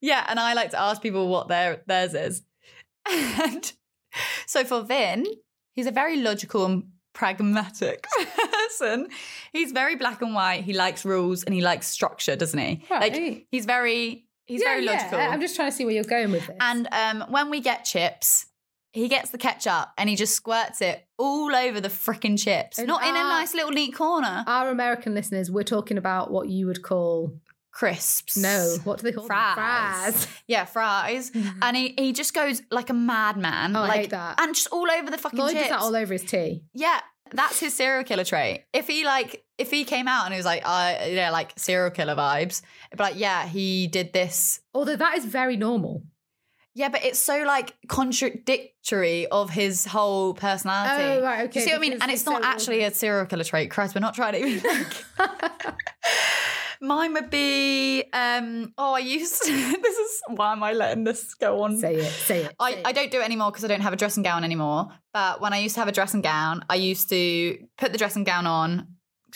[0.00, 2.42] Yeah, and I like to ask people what their theirs is.
[3.08, 3.72] And
[4.46, 5.26] so for Vin,
[5.74, 8.06] he's a very logical and pragmatic
[8.52, 9.08] person.
[9.52, 10.64] He's very black and white.
[10.64, 12.82] He likes rules and he likes structure, doesn't he?
[12.90, 13.46] Like Right.
[13.50, 14.92] he's very he's Yeah, very yeah.
[14.92, 15.18] logical.
[15.20, 16.56] I'm just trying to see where you're going with this.
[16.60, 18.46] And um, when we get chips,
[18.96, 22.88] he gets the ketchup and he just squirts it all over the freaking chips, And
[22.88, 24.44] not in a nice little neat corner.
[24.46, 27.32] our American listeners, we're talking about what you would call
[27.72, 28.38] Crisps.
[28.38, 29.28] no, what do they call them?
[29.28, 29.54] Fries.
[29.54, 30.28] Fries.
[30.46, 31.30] Yeah, fries.
[31.62, 33.76] and he, he just goes like a madman.
[33.76, 34.40] Oh, I like, hate that.
[34.40, 35.62] And just all over the fucking Lloyd chips.
[35.64, 36.62] does that all over his tea.
[36.72, 37.00] yeah,
[37.32, 38.64] that's his serial killer trait.
[38.72, 41.90] If he like, if he came out and he was like, uh, yeah, like serial
[41.90, 44.60] killer vibes, it'd like, yeah, he did this.
[44.72, 46.02] Although that is very normal.
[46.76, 51.04] Yeah, but it's so like contradictory of his whole personality.
[51.04, 51.52] Oh, right, okay.
[51.52, 51.98] Do you see what I mean?
[52.02, 53.70] And it's not so actually a serial killer trait.
[53.70, 54.62] Christ, we're not trying to even
[55.18, 55.74] like.
[56.82, 59.52] Mine would be, um, oh, I used to,
[59.82, 61.78] this is why am I letting this go on?
[61.78, 62.10] Say it.
[62.10, 62.54] Say it.
[62.60, 62.94] I, say I it.
[62.94, 64.88] don't do it anymore because I don't have a dressing gown anymore.
[65.14, 68.24] But when I used to have a dressing gown, I used to put the dressing
[68.24, 68.88] gown on,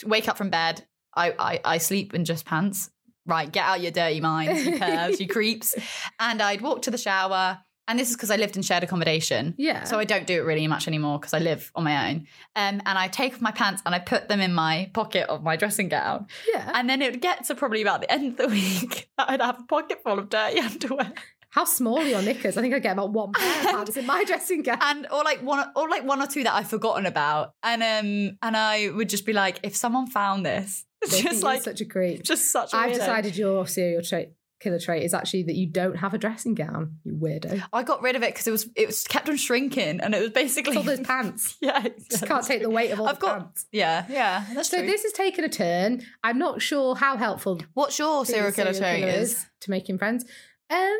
[0.05, 0.84] wake up from bed.
[1.16, 2.91] I, I, I sleep in just pants.
[3.26, 5.74] Right, get out your dirty minds, you pervs, you creeps.
[6.18, 7.58] And I'd walk to the shower.
[7.88, 9.54] And this is because I lived in shared accommodation.
[9.58, 9.82] Yeah.
[9.82, 12.26] So I don't do it really much anymore because I live on my own.
[12.54, 15.42] Um, and I take off my pants and I put them in my pocket of
[15.42, 16.28] my dressing gown.
[16.52, 16.70] yeah.
[16.72, 19.40] And then it would get to probably about the end of the week that I'd
[19.40, 21.12] have a pocket full of dirty underwear.
[21.48, 22.56] How small are your knickers?
[22.56, 24.78] I think I get about one pair of pants in my dressing gown.
[24.80, 27.54] and or like one or like one or two that I've forgotten about.
[27.64, 31.80] And um and I would just be like, if someone found this, Just like such
[31.80, 32.22] a creep.
[32.22, 32.94] just such a I've weirdo.
[32.96, 34.30] decided your serial trait,
[34.61, 36.96] killer trait is actually that you don't have a dressing gown.
[37.05, 37.62] You weirdo.
[37.72, 40.20] I got rid of it because it was it was kept on shrinking and it
[40.20, 41.57] was basically It's all those pants.
[41.62, 43.66] yeah, Just can't take the weight of all I've the got- pants.
[43.72, 44.86] Yeah, yeah, that's So true.
[44.86, 46.03] this has taken a turn.
[46.22, 49.46] I'm not sure how helpful What's your serial killer trait is?
[49.62, 50.24] to making friends.
[50.68, 50.98] Um,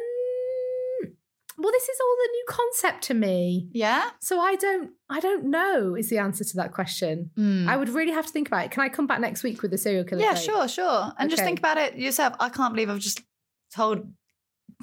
[1.59, 3.69] well, this is all a new concept to me.
[3.73, 4.11] Yeah.
[4.21, 5.95] So I don't, I don't know.
[5.95, 7.31] Is the answer to that question?
[7.39, 7.69] Mm.
[7.69, 8.71] I would really have to think about it.
[8.71, 10.23] Can I come back next week with the serial killer?
[10.23, 11.13] Yeah, sure, sure.
[11.19, 12.35] And just think about it yourself.
[12.41, 13.21] I can't believe I've just
[13.75, 14.07] told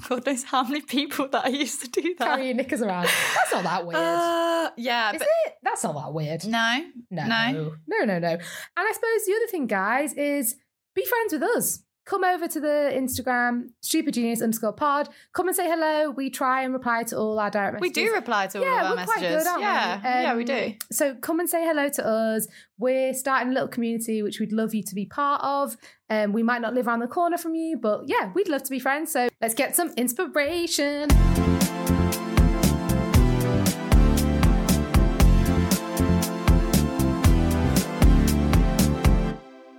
[0.07, 2.27] God knows how many people that I used to do that.
[2.27, 3.05] Carry your knickers around.
[3.35, 3.97] That's not that weird.
[3.99, 5.53] Uh, yeah, is but it?
[5.63, 6.45] That's not that weird.
[6.45, 7.73] no, No, No.
[7.87, 8.27] no, no, no.
[8.29, 8.39] And
[8.77, 10.55] I suppose the other thing, guys, is
[10.93, 11.79] be friends with us.
[12.07, 15.09] Come over to the Instagram, stupid genius underscore pod.
[15.33, 16.09] Come and say hello.
[16.09, 17.97] We try and reply to all our direct messages.
[17.97, 19.43] we do reply to all Yeah, of our we're quite messages.
[19.43, 19.63] good, aren't we?
[19.65, 20.73] yeah, yeah, we Um, do.
[20.89, 22.47] So come and say hello to us.
[22.79, 25.75] We're starting a little community which we'd love you to be part of.
[26.09, 28.69] Um, we might not live around the corner from you, but yeah, we'd love to
[28.69, 29.11] be friends.
[29.11, 31.09] So let's get some inspiration.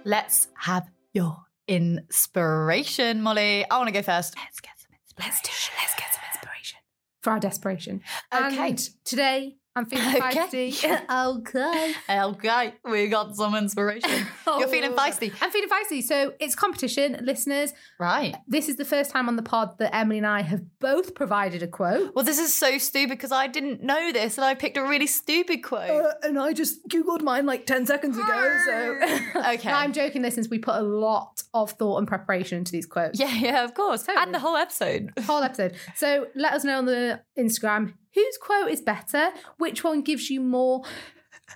[0.04, 1.36] Let's have your
[1.68, 3.68] inspiration, Mollie.
[3.70, 4.34] I want to go first.
[4.36, 5.30] Let's get some inspiration.
[5.30, 5.70] Let's do it.
[5.80, 6.78] Let's get some inspiration
[7.22, 8.00] for our desperation.
[8.34, 8.70] Okay.
[8.70, 10.70] And today I'm feeling Okay.
[10.72, 11.10] feisty.
[11.38, 11.94] okay.
[12.10, 14.10] Okay, we got some inspiration.
[14.46, 15.32] You're feeling feisty.
[15.40, 16.02] I'm feeling feisty.
[16.02, 17.72] So it's competition, listeners.
[17.98, 18.34] Right.
[18.46, 21.62] This is the first time on the pod that Emily and I have both provided
[21.62, 22.14] a quote.
[22.14, 25.06] Well, this is so stupid because I didn't know this and I picked a really
[25.06, 25.90] stupid quote.
[26.04, 28.58] Uh, and I just googled mine like 10 seconds ago.
[28.66, 28.98] So
[29.36, 29.68] Okay.
[29.68, 30.48] No, I'm joking, listeners.
[30.48, 33.18] We put a lot of thought and preparation into these quotes.
[33.20, 34.02] yeah, yeah, of course.
[34.02, 34.22] Totally.
[34.24, 35.12] And the whole episode.
[35.26, 35.74] Whole episode.
[35.94, 40.40] So let us know on the Instagram whose quote is better, which one gives you
[40.40, 40.82] more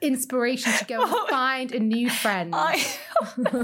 [0.01, 2.55] inspiration to go and find a new friend.
[2.55, 2.77] I...
[3.37, 3.63] no, come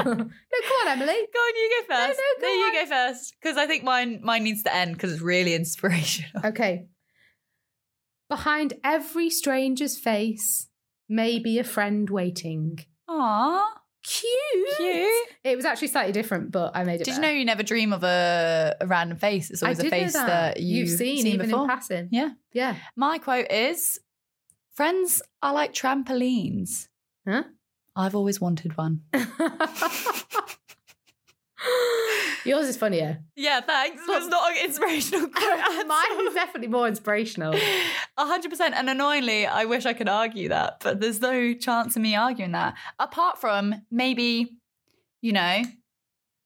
[0.83, 1.07] on, Emily.
[1.07, 2.21] Go on, you go first.
[2.41, 5.23] no, go you go first because I think mine mine needs to end because it's
[5.23, 6.47] really inspirational.
[6.47, 6.87] Okay.
[8.29, 10.69] Behind every stranger's face
[11.09, 12.79] may be a friend waiting.
[13.09, 13.65] Aww,
[14.03, 14.77] Cute.
[14.77, 15.08] cute.
[15.45, 17.05] It was actually slightly different, but I made it.
[17.05, 19.51] Did you know you never dream of a, a random face?
[19.51, 21.63] It's always a face that, you've seen, even before.
[21.63, 22.09] in passing.
[22.11, 22.31] Yeah.
[22.53, 22.77] Yeah.
[22.97, 24.01] My quote is
[24.75, 26.89] Friends are like trampolines.
[27.27, 27.45] Huh?
[27.97, 29.03] I've always wanted one.
[32.45, 33.19] Yours is funnier.
[33.37, 34.01] Yeah, thanks.
[34.07, 35.87] But it's not an inspirational quote.
[35.87, 37.55] Mine is definitely more inspirational.
[38.17, 38.75] hundred percent.
[38.75, 42.53] And annoyingly, I wish I could argue that, but there's no chance of me arguing
[42.53, 42.75] that.
[42.99, 44.57] Apart from maybe,
[45.21, 45.63] you know,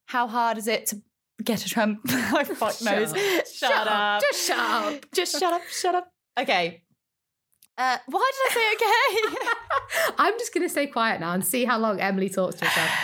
[0.06, 1.02] how hard is it to
[1.42, 2.00] get a Trump?
[2.08, 3.12] I fuck Shut knows.
[3.12, 3.18] up.
[3.18, 3.86] Shut, Shut up.
[3.88, 4.22] up.
[4.22, 5.04] Just shut up.
[5.14, 5.62] Just shut up.
[5.70, 6.08] Shut up.
[6.38, 6.82] Okay.
[7.78, 10.14] Uh, why did I say okay?
[10.18, 12.90] I'm just going to stay quiet now and see how long Emily talks to herself.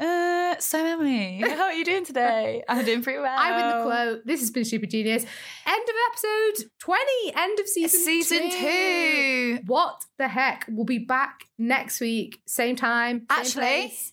[0.00, 2.62] Uh, so Emily, how are you doing today?
[2.66, 3.36] I'm doing pretty well.
[3.38, 4.26] I'm in the quote.
[4.26, 5.24] This has been Stupid Genius.
[5.66, 7.02] End of episode 20.
[7.36, 9.58] End of season, Season two.
[9.66, 10.64] What the heck?
[10.70, 12.40] We'll be back next week.
[12.46, 13.18] Same time.
[13.18, 14.12] Same Actually, place.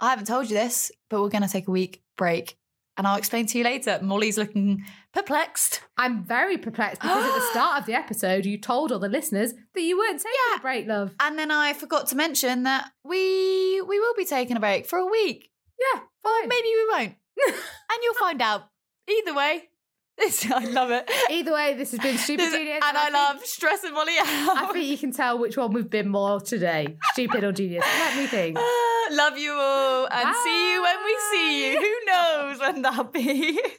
[0.00, 2.56] I haven't told you this, but we're going to take a week break.
[2.98, 3.98] And I'll explain to you later.
[4.02, 4.82] Mollie's looking
[5.12, 5.82] perplexed.
[5.98, 9.52] I'm very perplexed because at the start of the episode, you told all the listeners
[9.74, 10.56] that you weren't taking Yeah.
[10.56, 11.14] a break, love.
[11.20, 14.98] And then I forgot to mention that we we will be taking a break for
[14.98, 15.50] a week.
[15.78, 16.48] Yeah, fine.
[16.48, 17.14] Maybe we won't.
[17.46, 18.62] and you'll find out.
[19.08, 19.68] Either way,
[20.18, 21.10] this, I love it.
[21.30, 22.80] Either way, this has been Stupid Genius.
[22.86, 24.26] and I, think- love stressing Mollie out.
[24.56, 26.96] I think you can tell which one we've been more today.
[27.12, 27.84] Stupid or genius.
[27.84, 28.58] Let me think.
[29.12, 31.80] Love you all and see you when we see you.
[31.80, 33.60] Who knows when that'll be?